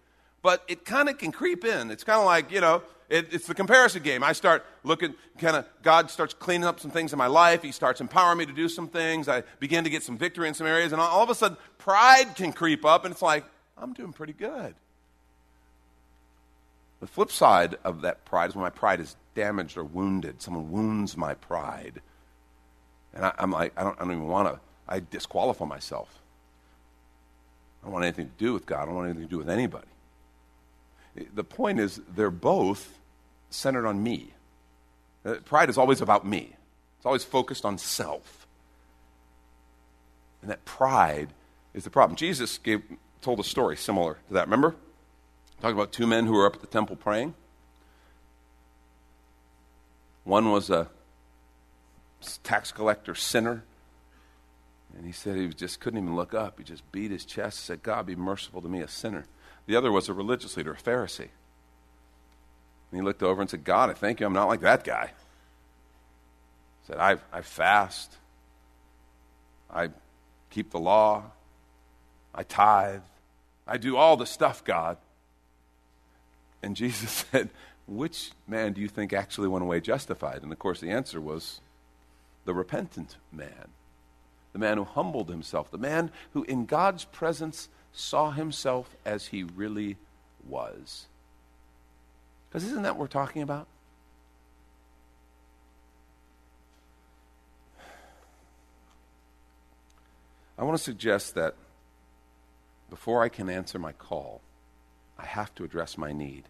But 0.43 0.65
it 0.69 0.85
kind 0.85 1.09
of 1.09 1.19
can 1.19 1.33
creep 1.33 1.65
in. 1.65 1.91
It's 1.91 2.05
kind 2.05 2.19
of 2.19 2.25
like, 2.25 2.51
you 2.51 2.61
know, 2.61 2.83
it, 3.11 3.33
it's 3.33 3.47
the 3.47 3.55
comparison 3.55 4.03
game. 4.03 4.23
I 4.23 4.33
start 4.33 4.65
looking, 4.85 5.15
kind 5.39 5.57
of, 5.57 5.67
God 5.83 6.11
starts 6.11 6.33
cleaning 6.33 6.65
up 6.65 6.81
some 6.81 6.91
things 6.91 7.13
in 7.13 7.19
my 7.19 7.27
life. 7.27 7.61
He 7.63 7.73
starts 7.73 8.01
empowering 8.01 8.39
me 8.39 8.47
to 8.47 8.53
do 8.53 8.69
some 8.69 8.89
things. 8.89 9.29
I 9.29 9.43
begin 9.59 9.85
to 9.85 9.91
get 9.91 10.03
some 10.03 10.17
victory 10.17 10.49
in 10.49 10.55
some 10.55 10.67
areas. 10.67 10.93
And 10.93 11.01
all 11.01 11.23
of 11.23 11.29
a 11.29 11.35
sudden, 11.35 11.59
pride 11.77 12.37
can 12.37 12.53
creep 12.53 12.85
up, 12.85 13.05
and 13.05 13.13
it's 13.13 13.23
like, 13.23 13.45
I'm 13.77 13.93
doing 13.93 14.13
pretty 14.13 14.33
good. 14.33 14.75
The 17.01 17.07
flip 17.07 17.33
side 17.33 17.77
of 17.83 18.03
that 18.03 18.25
pride 18.25 18.51
is 18.51 18.55
when 18.55 18.63
my 18.63 18.71
pride 18.71 19.01
is 19.01 19.17
damaged 19.35 19.77
or 19.77 19.85
wounded. 19.85 20.41
Someone 20.41 20.71
wounds 20.71 21.17
my 21.17 21.35
pride. 21.35 22.01
And 23.13 23.25
I, 23.25 23.33
am 23.39 23.51
like, 23.51 23.73
I 23.77 23.83
don't, 23.83 23.97
I 23.99 24.05
don't 24.05 24.13
even 24.13 24.29
want 24.29 24.49
to, 24.49 24.61
I 24.89 25.01
disqualify 25.11 25.65
myself. 25.65 26.21
I 27.83 27.87
don't 27.87 27.95
want 27.95 28.05
anything 28.05 28.27
to 28.27 28.45
do 28.45 28.53
with 28.53 28.67
God. 28.67 28.83
I 28.83 28.85
don't 28.87 28.95
want 28.95 29.09
anything 29.09 29.25
to 29.25 29.31
do 29.31 29.39
with 29.39 29.51
anybody. 29.51 29.87
The 31.15 31.45
point 31.45 31.81
is, 31.81 32.01
they're 32.15 32.31
both 32.31 32.99
centered 33.51 33.87
on 33.87 34.03
me. 34.03 34.33
Uh, 35.25 35.35
pride 35.45 35.69
is 35.69 35.77
always 35.77 36.01
about 36.01 36.27
me, 36.27 36.55
it's 36.99 37.07
always 37.07 37.25
focused 37.25 37.65
on 37.65 37.79
self. 37.79 38.47
And 40.43 40.51
that 40.51 40.65
pride 40.65 41.29
is 41.75 41.85
the 41.85 41.91
problem. 41.91 42.17
Jesus 42.17 42.59
gave, 42.59 42.83
told 43.21 43.41
a 43.41 43.45
story 43.45 43.77
similar 43.77 44.19
to 44.29 44.35
that. 44.35 44.47
Remember? 44.47 44.75
Talking 45.61 45.77
about 45.77 45.93
two 45.93 46.07
men 46.07 46.25
who 46.25 46.33
were 46.33 46.47
up 46.47 46.55
at 46.55 46.61
the 46.63 46.67
temple 46.67 46.97
praying. 46.97 47.35
One 50.25 50.51
was 50.51 50.71
a 50.71 50.89
tax 52.43 52.73
collector 52.73 53.15
sinner. 53.15 53.65
And 54.97 55.07
he 55.07 55.13
said 55.13 55.37
he 55.37 55.49
just 55.49 55.81
couldn't 55.81 56.03
even 56.03 56.17
look 56.17 56.35
up. 56.35 56.59
He 56.59 56.65
just 56.65 56.91
beat 56.91 57.11
his 57.11 57.25
chest 57.25 57.59
and 57.59 57.65
said, 57.65 57.83
God, 57.83 58.07
be 58.07 58.17
merciful 58.17 58.63
to 58.63 58.69
me, 58.69 58.81
a 58.81 58.89
sinner. 58.89 59.25
The 59.71 59.77
other 59.77 59.93
was 59.93 60.09
a 60.09 60.13
religious 60.13 60.57
leader, 60.57 60.73
a 60.73 60.77
Pharisee. 60.77 61.21
And 61.21 61.31
he 62.91 63.03
looked 63.03 63.23
over 63.23 63.41
and 63.41 63.49
said, 63.49 63.63
God, 63.63 63.89
I 63.89 63.93
thank 63.93 64.19
you, 64.19 64.27
I'm 64.27 64.33
not 64.33 64.49
like 64.49 64.63
that 64.63 64.83
guy. 64.83 65.13
He 66.81 66.87
said, 66.89 66.97
I, 66.97 67.19
I 67.33 67.43
fast, 67.43 68.17
I 69.73 69.91
keep 70.51 70.73
the 70.73 70.81
law, 70.81 71.23
I 72.35 72.43
tithe, 72.43 73.03
I 73.65 73.77
do 73.77 73.97
all 73.97 74.17
the 74.17 74.27
stuff, 74.27 74.65
God. 74.65 74.97
And 76.65 76.75
Jesus 76.75 77.25
said, 77.31 77.49
Which 77.87 78.33
man 78.49 78.73
do 78.73 78.81
you 78.81 78.89
think 78.89 79.13
actually 79.13 79.47
went 79.47 79.63
away 79.63 79.81
justified? 79.81 80.43
And 80.43 80.51
of 80.51 80.59
course, 80.59 80.81
the 80.81 80.91
answer 80.91 81.21
was 81.21 81.61
the 82.45 82.55
repentant 82.55 83.19
man, 83.31 83.69
the 84.53 84.59
man 84.59 84.79
who 84.79 84.85
humbled 84.85 85.29
himself, 85.29 85.71
the 85.71 85.79
man 85.79 86.11
who 86.33 86.43
in 86.43 86.67
God's 86.67 87.05
presence 87.05 87.69
saw 87.93 88.31
himself 88.31 88.95
as 89.05 89.27
he 89.27 89.43
really 89.43 89.97
was. 90.47 91.07
Because 92.49 92.65
isn't 92.65 92.83
that 92.83 92.97
what 92.97 93.01
we're 93.01 93.07
talking 93.07 93.43
about? 93.43 93.67
I 100.59 100.65
want 100.65 100.77
to 100.77 100.83
suggest 100.83 101.35
that 101.37 101.55
before 102.91 103.23
I 103.23 103.29
can 103.31 103.49
answer 103.49 103.79
my 103.79 103.93
call, 103.93 104.43
I 105.19 105.25
have 105.25 105.55
to 105.55 105.65
address 105.65 105.97
my 105.97 106.13
need. 106.13 106.45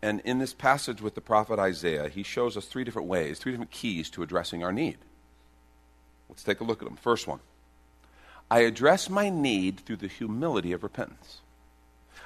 And 0.00 0.20
in 0.20 0.38
this 0.38 0.52
passage 0.52 1.00
with 1.00 1.14
the 1.14 1.20
prophet 1.20 1.58
Isaiah, 1.58 2.08
he 2.08 2.22
shows 2.22 2.56
us 2.56 2.66
three 2.66 2.84
different 2.84 3.08
ways, 3.08 3.38
three 3.38 3.52
different 3.52 3.70
keys 3.70 4.10
to 4.10 4.22
addressing 4.22 4.62
our 4.62 4.72
need. 4.72 4.98
Let's 6.28 6.44
take 6.44 6.60
a 6.60 6.64
look 6.64 6.80
at 6.82 6.88
them. 6.88 6.96
First 6.96 7.26
one 7.26 7.40
I 8.52 8.64
address 8.64 9.08
my 9.08 9.30
need 9.30 9.80
through 9.80 9.96
the 9.96 10.08
humility 10.08 10.72
of 10.72 10.82
repentance. 10.82 11.40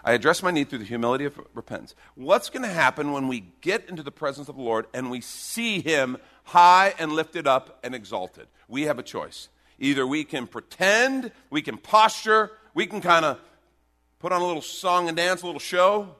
I 0.05 0.11
address 0.11 0.43
my 0.43 0.51
need 0.51 0.69
through 0.69 0.81
the 0.81 0.85
humility 0.85 1.25
of 1.25 1.41
repentance. 1.55 1.95
What's 2.17 2.51
going 2.51 2.65
to 2.65 2.69
happen 2.69 3.13
when 3.13 3.29
we 3.29 3.45
get 3.61 3.89
into 3.89 4.03
the 4.03 4.11
presence 4.11 4.49
of 4.49 4.57
the 4.57 4.63
Lord 4.63 4.87
and 4.93 5.09
we 5.09 5.21
see 5.21 5.81
Him 5.81 6.17
high 6.43 6.95
and 6.99 7.13
lifted 7.13 7.47
up 7.47 7.79
and 7.85 7.95
exalted? 7.95 8.49
We 8.67 8.83
have 8.83 8.99
a 8.99 9.05
choice. 9.05 9.51
Either 9.79 10.05
we 10.05 10.25
can 10.25 10.49
pretend, 10.49 11.31
we 11.49 11.63
can 11.63 11.77
posture, 11.77 12.51
we 12.75 12.89
can 12.89 13.01
kind 13.01 13.25
of 13.25 13.39
put 14.19 14.33
on 14.33 14.43
a 14.43 14.45
little 14.45 14.63
song 14.63 15.07
and 15.07 15.17
dance, 15.17 15.43
a 15.43 15.47
little 15.47 15.61
show, 15.61 16.17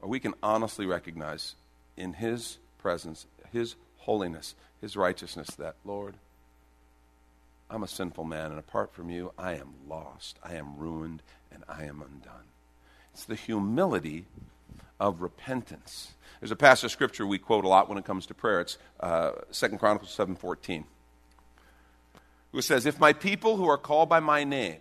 or 0.00 0.08
we 0.08 0.20
can 0.20 0.32
honestly 0.42 0.86
recognize 0.86 1.54
in 1.98 2.14
His 2.14 2.56
presence, 2.78 3.26
His 3.52 3.74
holiness, 3.98 4.54
His 4.80 4.96
righteousness 4.96 5.48
that, 5.58 5.76
Lord, 5.84 6.14
I'm 7.72 7.82
a 7.82 7.88
sinful 7.88 8.24
man, 8.24 8.50
and 8.50 8.58
apart 8.58 8.92
from 8.92 9.08
you, 9.08 9.32
I 9.38 9.54
am 9.54 9.72
lost, 9.88 10.38
I 10.44 10.56
am 10.56 10.76
ruined, 10.76 11.22
and 11.50 11.64
I 11.66 11.84
am 11.84 12.02
undone. 12.02 12.44
It's 13.14 13.24
the 13.24 13.34
humility 13.34 14.26
of 15.00 15.22
repentance. 15.22 16.12
There's 16.38 16.50
a 16.50 16.56
passage 16.56 16.84
of 16.84 16.90
scripture 16.90 17.26
we 17.26 17.38
quote 17.38 17.64
a 17.64 17.68
lot 17.68 17.88
when 17.88 17.96
it 17.96 18.04
comes 18.04 18.26
to 18.26 18.34
prayer. 18.34 18.60
It's 18.60 18.76
uh, 19.00 19.32
2 19.52 19.78
Chronicles 19.78 20.14
7.14, 20.14 20.84
who 22.52 22.60
says, 22.60 22.84
If 22.84 23.00
my 23.00 23.14
people 23.14 23.56
who 23.56 23.66
are 23.66 23.78
called 23.78 24.10
by 24.10 24.20
my 24.20 24.44
name 24.44 24.80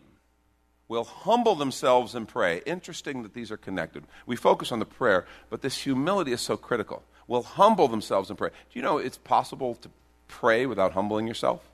will 0.89 1.05
humble 1.05 1.55
themselves 1.55 2.13
and 2.13 2.27
pray. 2.27 2.61
Interesting 2.65 3.23
that 3.23 3.33
these 3.33 3.49
are 3.49 3.57
connected. 3.57 4.03
We 4.25 4.35
focus 4.35 4.73
on 4.73 4.79
the 4.79 4.85
prayer, 4.85 5.25
but 5.49 5.61
this 5.61 5.77
humility 5.77 6.33
is 6.33 6.41
so 6.41 6.57
critical. 6.57 7.03
Will 7.29 7.43
humble 7.43 7.87
themselves 7.87 8.29
and 8.29 8.37
pray. 8.37 8.49
Do 8.49 8.77
you 8.77 8.81
know 8.81 8.97
it's 8.97 9.17
possible 9.17 9.75
to 9.75 9.89
pray 10.27 10.65
without 10.65 10.91
humbling 10.91 11.27
yourself? 11.27 11.70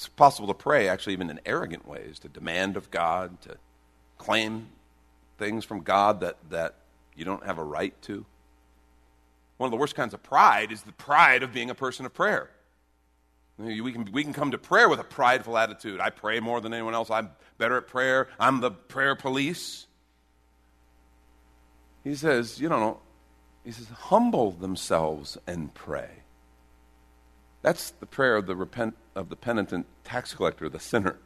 It's 0.00 0.08
possible 0.08 0.48
to 0.48 0.54
pray, 0.54 0.88
actually, 0.88 1.12
even 1.12 1.28
in 1.28 1.40
arrogant 1.44 1.86
ways, 1.86 2.18
to 2.20 2.28
demand 2.30 2.78
of 2.78 2.90
God, 2.90 3.38
to 3.42 3.58
claim 4.16 4.68
things 5.36 5.62
from 5.66 5.82
God 5.82 6.20
that, 6.20 6.38
that 6.48 6.76
you 7.14 7.26
don't 7.26 7.44
have 7.44 7.58
a 7.58 7.62
right 7.62 7.92
to. 8.04 8.24
One 9.58 9.66
of 9.66 9.70
the 9.72 9.76
worst 9.76 9.94
kinds 9.94 10.14
of 10.14 10.22
pride 10.22 10.72
is 10.72 10.80
the 10.80 10.92
pride 10.92 11.42
of 11.42 11.52
being 11.52 11.68
a 11.68 11.74
person 11.74 12.06
of 12.06 12.14
prayer. 12.14 12.48
We 13.58 13.92
can, 13.92 14.10
we 14.10 14.24
can 14.24 14.32
come 14.32 14.52
to 14.52 14.58
prayer 14.58 14.88
with 14.88 15.00
a 15.00 15.04
prideful 15.04 15.58
attitude. 15.58 16.00
I 16.00 16.08
pray 16.08 16.40
more 16.40 16.62
than 16.62 16.72
anyone 16.72 16.94
else. 16.94 17.10
I'm 17.10 17.28
better 17.58 17.76
at 17.76 17.86
prayer. 17.86 18.28
I'm 18.38 18.62
the 18.62 18.70
prayer 18.70 19.14
police. 19.14 19.86
He 22.04 22.14
says, 22.14 22.58
you 22.58 22.70
know, 22.70 23.00
he 23.66 23.72
says, 23.72 23.86
humble 23.90 24.52
themselves 24.52 25.36
and 25.46 25.74
pray. 25.74 26.08
That's 27.62 27.90
the 27.90 28.06
prayer 28.06 28.36
of 28.36 28.46
the, 28.46 28.56
repent, 28.56 28.96
of 29.14 29.28
the 29.28 29.36
penitent 29.36 29.86
tax 30.04 30.34
collector, 30.34 30.68
the 30.68 30.80
sinner. 30.80 31.16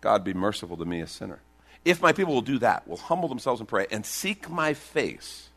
God 0.00 0.24
be 0.24 0.34
merciful 0.34 0.76
to 0.76 0.84
me, 0.84 1.00
a 1.00 1.06
sinner. 1.06 1.40
If 1.84 2.02
my 2.02 2.12
people 2.12 2.34
will 2.34 2.42
do 2.42 2.58
that, 2.58 2.88
will 2.88 2.96
humble 2.96 3.28
themselves 3.28 3.60
and 3.60 3.68
pray, 3.68 3.86
and 3.90 4.04
seek 4.04 4.50
my 4.50 4.74
face. 4.74 5.50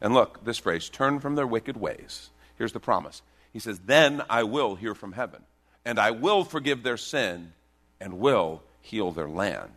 And 0.00 0.14
look, 0.14 0.44
this 0.44 0.58
phrase, 0.58 0.88
turn 0.88 1.20
from 1.20 1.34
their 1.34 1.46
wicked 1.46 1.76
ways. 1.76 2.30
Here's 2.56 2.72
the 2.72 2.80
promise 2.80 3.22
he 3.52 3.58
says, 3.58 3.80
Then 3.80 4.22
I 4.28 4.42
will 4.44 4.74
hear 4.76 4.94
from 4.94 5.12
heaven, 5.12 5.42
and 5.84 5.98
I 5.98 6.10
will 6.10 6.44
forgive 6.44 6.82
their 6.82 6.96
sin, 6.96 7.52
and 8.00 8.18
will 8.18 8.62
heal 8.80 9.12
their 9.12 9.28
land. 9.28 9.72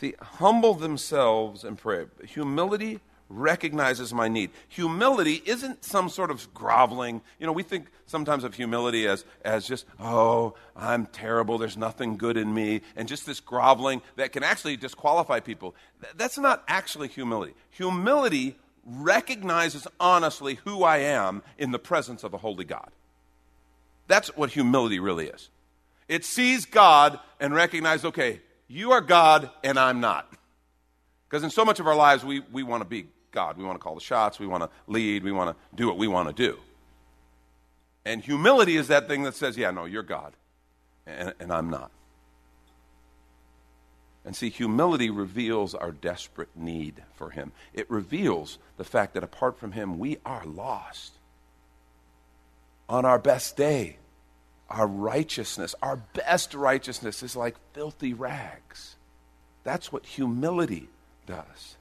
See, 0.00 0.14
humble 0.20 0.74
themselves 0.74 1.64
and 1.64 1.76
pray. 1.76 2.06
Humility 2.24 3.00
recognizes 3.28 4.14
my 4.14 4.28
need. 4.28 4.50
Humility 4.68 5.42
isn't 5.44 5.84
some 5.84 6.08
sort 6.08 6.30
of 6.30 6.52
groveling. 6.54 7.20
You 7.38 7.46
know, 7.46 7.52
we 7.52 7.62
think 7.62 7.86
sometimes 8.06 8.44
of 8.44 8.54
humility 8.54 9.06
as, 9.06 9.24
as 9.44 9.66
just, 9.66 9.84
oh, 10.00 10.54
I'm 10.74 11.06
terrible, 11.06 11.58
there's 11.58 11.76
nothing 11.76 12.16
good 12.16 12.36
in 12.36 12.52
me, 12.52 12.80
and 12.96 13.06
just 13.06 13.26
this 13.26 13.40
groveling 13.40 14.02
that 14.16 14.32
can 14.32 14.42
actually 14.42 14.76
disqualify 14.76 15.40
people. 15.40 15.74
That's 16.16 16.38
not 16.38 16.64
actually 16.68 17.08
humility. 17.08 17.54
Humility 17.70 18.56
recognizes 18.84 19.86
honestly 20.00 20.54
who 20.64 20.82
I 20.82 20.98
am 20.98 21.42
in 21.58 21.70
the 21.70 21.78
presence 21.78 22.24
of 22.24 22.32
a 22.32 22.38
holy 22.38 22.64
God. 22.64 22.90
That's 24.06 24.34
what 24.36 24.50
humility 24.50 25.00
really 25.00 25.26
is. 25.26 25.50
It 26.08 26.24
sees 26.24 26.64
God 26.64 27.20
and 27.38 27.54
recognizes, 27.54 28.06
okay, 28.06 28.40
you 28.66 28.92
are 28.92 29.02
God 29.02 29.50
and 29.62 29.78
I'm 29.78 30.00
not. 30.00 30.32
Because 31.28 31.44
in 31.44 31.50
so 31.50 31.66
much 31.66 31.78
of 31.78 31.86
our 31.86 31.94
lives, 31.94 32.24
we, 32.24 32.40
we 32.40 32.62
want 32.62 32.82
to 32.82 32.88
be 32.88 33.08
God. 33.32 33.56
We 33.56 33.64
want 33.64 33.78
to 33.78 33.82
call 33.82 33.94
the 33.94 34.00
shots. 34.00 34.38
We 34.38 34.46
want 34.46 34.62
to 34.62 34.70
lead. 34.86 35.22
We 35.22 35.32
want 35.32 35.56
to 35.56 35.76
do 35.76 35.86
what 35.86 35.98
we 35.98 36.08
want 36.08 36.28
to 36.28 36.34
do. 36.34 36.58
And 38.04 38.22
humility 38.22 38.76
is 38.76 38.88
that 38.88 39.06
thing 39.08 39.22
that 39.24 39.34
says, 39.34 39.56
yeah, 39.56 39.70
no, 39.70 39.84
you're 39.84 40.02
God 40.02 40.34
and, 41.08 41.34
and 41.40 41.52
I'm 41.52 41.70
not. 41.70 41.90
And 44.24 44.36
see, 44.36 44.50
humility 44.50 45.08
reveals 45.08 45.74
our 45.74 45.90
desperate 45.90 46.50
need 46.54 47.02
for 47.14 47.30
Him. 47.30 47.52
It 47.72 47.90
reveals 47.90 48.58
the 48.76 48.84
fact 48.84 49.14
that 49.14 49.24
apart 49.24 49.58
from 49.58 49.72
Him, 49.72 49.98
we 49.98 50.18
are 50.24 50.44
lost. 50.44 51.14
On 52.88 53.04
our 53.04 53.18
best 53.18 53.56
day, 53.56 53.96
our 54.68 54.86
righteousness, 54.86 55.74
our 55.82 55.96
best 55.96 56.52
righteousness, 56.52 57.22
is 57.22 57.36
like 57.36 57.56
filthy 57.72 58.12
rags. 58.12 58.96
That's 59.64 59.92
what 59.92 60.04
humility 60.04 60.88
does. 61.26 61.76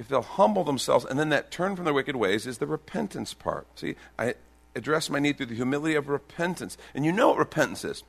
If 0.00 0.08
they'll 0.08 0.22
humble 0.22 0.64
themselves, 0.64 1.04
and 1.04 1.18
then 1.18 1.28
that 1.28 1.50
turn 1.50 1.76
from 1.76 1.84
their 1.84 1.92
wicked 1.92 2.16
ways 2.16 2.46
is 2.46 2.56
the 2.56 2.66
repentance 2.66 3.34
part. 3.34 3.66
See, 3.78 3.96
I 4.18 4.34
address 4.74 5.10
my 5.10 5.18
need 5.18 5.36
through 5.36 5.46
the 5.46 5.54
humility 5.54 5.94
of 5.94 6.08
repentance. 6.08 6.78
And 6.94 7.04
you 7.04 7.12
know 7.12 7.28
what 7.28 7.36
repentance 7.36 7.84
is. 7.84 8.02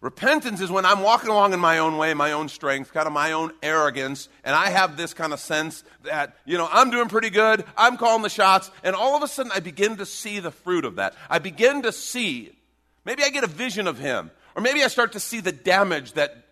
Repentance 0.00 0.60
is 0.60 0.68
when 0.68 0.84
I'm 0.84 1.00
walking 1.00 1.30
along 1.30 1.52
in 1.52 1.60
my 1.60 1.78
own 1.78 1.96
way, 1.96 2.12
my 2.12 2.32
own 2.32 2.48
strength, 2.48 2.92
kind 2.92 3.06
of 3.06 3.12
my 3.12 3.30
own 3.30 3.52
arrogance, 3.62 4.28
and 4.42 4.52
I 4.52 4.70
have 4.70 4.96
this 4.96 5.14
kind 5.14 5.32
of 5.32 5.38
sense 5.38 5.84
that, 6.02 6.36
you 6.44 6.58
know, 6.58 6.68
I'm 6.72 6.90
doing 6.90 7.08
pretty 7.08 7.30
good, 7.30 7.64
I'm 7.76 7.96
calling 7.96 8.22
the 8.22 8.28
shots, 8.28 8.68
and 8.82 8.96
all 8.96 9.16
of 9.16 9.22
a 9.22 9.28
sudden 9.28 9.52
I 9.54 9.60
begin 9.60 9.96
to 9.98 10.06
see 10.06 10.40
the 10.40 10.50
fruit 10.50 10.84
of 10.84 10.96
that. 10.96 11.14
I 11.30 11.38
begin 11.38 11.82
to 11.82 11.92
see, 11.92 12.52
maybe 13.04 13.22
I 13.22 13.30
get 13.30 13.44
a 13.44 13.48
vision 13.48 13.86
of 13.86 13.98
Him, 13.98 14.32
or 14.56 14.62
maybe 14.62 14.82
I 14.82 14.88
start 14.88 15.12
to 15.12 15.20
see 15.20 15.38
the 15.38 15.52
damage 15.52 16.14
that 16.14 16.46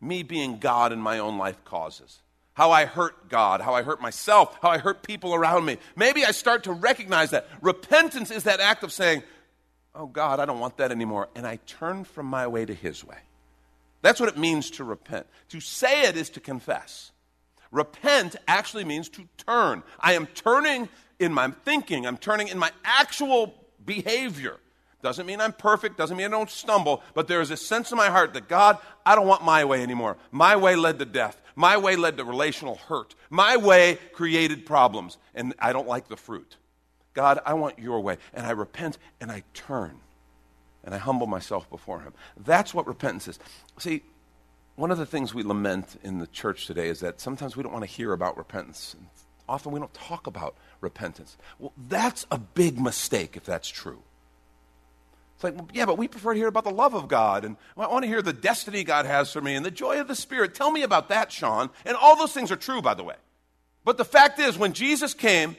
me 0.00 0.24
being 0.24 0.58
God 0.58 0.92
in 0.92 1.00
my 1.00 1.20
own 1.20 1.38
life 1.38 1.64
causes. 1.64 2.21
How 2.54 2.70
I 2.70 2.84
hurt 2.84 3.28
God, 3.28 3.60
how 3.60 3.74
I 3.74 3.82
hurt 3.82 4.00
myself, 4.00 4.58
how 4.60 4.68
I 4.68 4.78
hurt 4.78 5.02
people 5.02 5.34
around 5.34 5.64
me. 5.64 5.78
Maybe 5.96 6.24
I 6.24 6.32
start 6.32 6.64
to 6.64 6.72
recognize 6.72 7.30
that. 7.30 7.48
Repentance 7.62 8.30
is 8.30 8.44
that 8.44 8.60
act 8.60 8.84
of 8.84 8.92
saying, 8.92 9.22
oh 9.94 10.06
God, 10.06 10.38
I 10.38 10.44
don't 10.44 10.60
want 10.60 10.76
that 10.76 10.90
anymore. 10.90 11.28
And 11.34 11.46
I 11.46 11.56
turn 11.66 12.04
from 12.04 12.26
my 12.26 12.46
way 12.46 12.66
to 12.66 12.74
his 12.74 13.04
way. 13.04 13.18
That's 14.02 14.20
what 14.20 14.28
it 14.28 14.36
means 14.36 14.70
to 14.72 14.84
repent. 14.84 15.26
To 15.50 15.60
say 15.60 16.02
it 16.02 16.16
is 16.16 16.28
to 16.30 16.40
confess. 16.40 17.12
Repent 17.70 18.36
actually 18.46 18.84
means 18.84 19.08
to 19.10 19.26
turn. 19.38 19.82
I 19.98 20.12
am 20.12 20.26
turning 20.26 20.88
in 21.18 21.32
my 21.32 21.50
thinking, 21.64 22.06
I'm 22.06 22.18
turning 22.18 22.48
in 22.48 22.58
my 22.58 22.70
actual 22.84 23.54
behavior. 23.84 24.58
Doesn't 25.02 25.26
mean 25.26 25.40
I'm 25.40 25.52
perfect, 25.52 25.98
doesn't 25.98 26.16
mean 26.16 26.26
I 26.26 26.30
don't 26.30 26.50
stumble, 26.50 27.02
but 27.14 27.26
there 27.26 27.40
is 27.40 27.50
a 27.50 27.56
sense 27.56 27.90
in 27.90 27.96
my 27.96 28.08
heart 28.08 28.34
that 28.34 28.48
God, 28.48 28.78
I 29.04 29.16
don't 29.16 29.26
want 29.26 29.42
my 29.42 29.64
way 29.64 29.82
anymore. 29.82 30.16
My 30.30 30.54
way 30.54 30.76
led 30.76 31.00
to 31.00 31.04
death. 31.04 31.40
My 31.54 31.76
way 31.76 31.96
led 31.96 32.16
to 32.16 32.24
relational 32.24 32.76
hurt. 32.76 33.14
My 33.30 33.56
way 33.56 33.98
created 34.12 34.66
problems, 34.66 35.18
and 35.34 35.54
I 35.58 35.72
don't 35.72 35.88
like 35.88 36.08
the 36.08 36.16
fruit. 36.16 36.56
God, 37.14 37.40
I 37.44 37.54
want 37.54 37.78
your 37.78 38.00
way. 38.00 38.18
And 38.32 38.46
I 38.46 38.50
repent 38.50 38.98
and 39.20 39.30
I 39.30 39.42
turn 39.54 40.00
and 40.84 40.94
I 40.94 40.98
humble 40.98 41.26
myself 41.26 41.68
before 41.70 42.00
Him. 42.00 42.12
That's 42.36 42.74
what 42.74 42.86
repentance 42.86 43.28
is. 43.28 43.38
See, 43.78 44.02
one 44.76 44.90
of 44.90 44.98
the 44.98 45.06
things 45.06 45.34
we 45.34 45.42
lament 45.42 45.98
in 46.02 46.18
the 46.18 46.26
church 46.26 46.66
today 46.66 46.88
is 46.88 47.00
that 47.00 47.20
sometimes 47.20 47.56
we 47.56 47.62
don't 47.62 47.72
want 47.72 47.84
to 47.84 47.90
hear 47.90 48.12
about 48.12 48.36
repentance. 48.36 48.96
Often 49.48 49.72
we 49.72 49.80
don't 49.80 49.92
talk 49.94 50.26
about 50.26 50.56
repentance. 50.80 51.36
Well, 51.58 51.72
that's 51.88 52.26
a 52.30 52.38
big 52.38 52.80
mistake 52.80 53.36
if 53.36 53.44
that's 53.44 53.68
true. 53.68 54.02
It's 55.42 55.58
like, 55.58 55.70
yeah, 55.72 55.86
but 55.86 55.98
we 55.98 56.06
prefer 56.06 56.34
to 56.34 56.38
hear 56.38 56.46
about 56.46 56.62
the 56.62 56.70
love 56.70 56.94
of 56.94 57.08
God, 57.08 57.44
and 57.44 57.56
I 57.76 57.88
want 57.88 58.04
to 58.04 58.08
hear 58.08 58.22
the 58.22 58.32
destiny 58.32 58.84
God 58.84 59.06
has 59.06 59.32
for 59.32 59.40
me 59.40 59.56
and 59.56 59.66
the 59.66 59.72
joy 59.72 60.00
of 60.00 60.06
the 60.06 60.14
Spirit. 60.14 60.54
Tell 60.54 60.70
me 60.70 60.82
about 60.82 61.08
that, 61.08 61.32
Sean. 61.32 61.70
And 61.84 61.96
all 61.96 62.14
those 62.14 62.32
things 62.32 62.52
are 62.52 62.56
true, 62.56 62.80
by 62.80 62.94
the 62.94 63.02
way. 63.02 63.16
But 63.84 63.96
the 63.96 64.04
fact 64.04 64.38
is, 64.38 64.56
when 64.56 64.72
Jesus 64.72 65.14
came, 65.14 65.56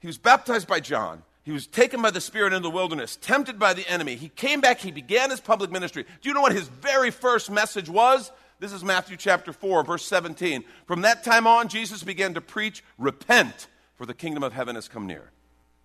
he 0.00 0.08
was 0.08 0.18
baptized 0.18 0.66
by 0.66 0.80
John. 0.80 1.22
He 1.44 1.52
was 1.52 1.68
taken 1.68 2.02
by 2.02 2.10
the 2.10 2.20
Spirit 2.20 2.52
into 2.52 2.68
the 2.68 2.74
wilderness, 2.74 3.14
tempted 3.14 3.56
by 3.56 3.72
the 3.72 3.88
enemy. 3.88 4.16
He 4.16 4.30
came 4.30 4.60
back, 4.60 4.80
he 4.80 4.90
began 4.90 5.30
his 5.30 5.40
public 5.40 5.70
ministry. 5.70 6.04
Do 6.20 6.28
you 6.28 6.34
know 6.34 6.40
what 6.40 6.52
his 6.52 6.66
very 6.66 7.12
first 7.12 7.52
message 7.52 7.88
was? 7.88 8.32
This 8.58 8.72
is 8.72 8.82
Matthew 8.82 9.16
chapter 9.16 9.52
4, 9.52 9.84
verse 9.84 10.04
17. 10.06 10.64
From 10.86 11.02
that 11.02 11.22
time 11.22 11.46
on, 11.46 11.68
Jesus 11.68 12.02
began 12.02 12.34
to 12.34 12.40
preach, 12.40 12.82
Repent, 12.98 13.68
for 13.94 14.06
the 14.06 14.14
kingdom 14.14 14.42
of 14.42 14.54
heaven 14.54 14.74
has 14.74 14.88
come 14.88 15.06
near. 15.06 15.30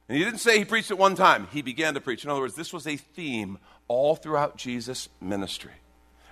And 0.07 0.17
he 0.17 0.23
didn't 0.23 0.39
say 0.39 0.59
he 0.59 0.65
preached 0.65 0.91
it 0.91 0.97
one 0.97 1.15
time, 1.15 1.47
he 1.51 1.61
began 1.61 1.93
to 1.95 2.01
preach. 2.01 2.23
In 2.23 2.29
other 2.29 2.41
words, 2.41 2.55
this 2.55 2.71
was 2.71 2.85
a 2.85 2.97
theme 2.97 3.57
all 3.87 4.15
throughout 4.15 4.57
Jesus' 4.57 5.09
ministry. 5.19 5.71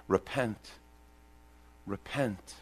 Repent, 0.07 0.71
repent, 1.87 2.55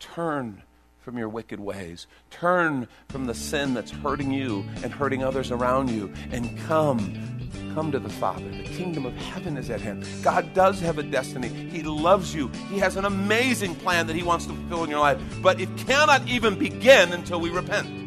turn 0.00 0.62
from 1.00 1.16
your 1.16 1.28
wicked 1.28 1.60
ways, 1.60 2.08
turn 2.30 2.88
from 3.08 3.26
the 3.26 3.34
sin 3.34 3.74
that's 3.74 3.92
hurting 3.92 4.32
you 4.32 4.64
and 4.82 4.92
hurting 4.92 5.22
others 5.22 5.52
around 5.52 5.88
you, 5.88 6.12
and 6.32 6.58
come. 6.60 7.32
Come 7.74 7.92
to 7.92 8.00
the 8.00 8.08
Father. 8.08 8.48
The 8.48 8.64
kingdom 8.64 9.06
of 9.06 9.14
heaven 9.16 9.56
is 9.56 9.70
at 9.70 9.80
hand. 9.80 10.04
God 10.22 10.52
does 10.54 10.80
have 10.80 10.98
a 10.98 11.02
destiny. 11.02 11.48
He 11.48 11.82
loves 11.82 12.34
you. 12.34 12.48
He 12.70 12.78
has 12.78 12.96
an 12.96 13.04
amazing 13.04 13.76
plan 13.76 14.06
that 14.08 14.16
He 14.16 14.22
wants 14.22 14.46
to 14.46 14.54
fulfill 14.54 14.82
in 14.82 14.90
your 14.90 14.98
life, 14.98 15.20
but 15.42 15.60
it 15.60 15.76
cannot 15.76 16.26
even 16.26 16.58
begin 16.58 17.12
until 17.12 17.38
we 17.38 17.50
repent. 17.50 18.05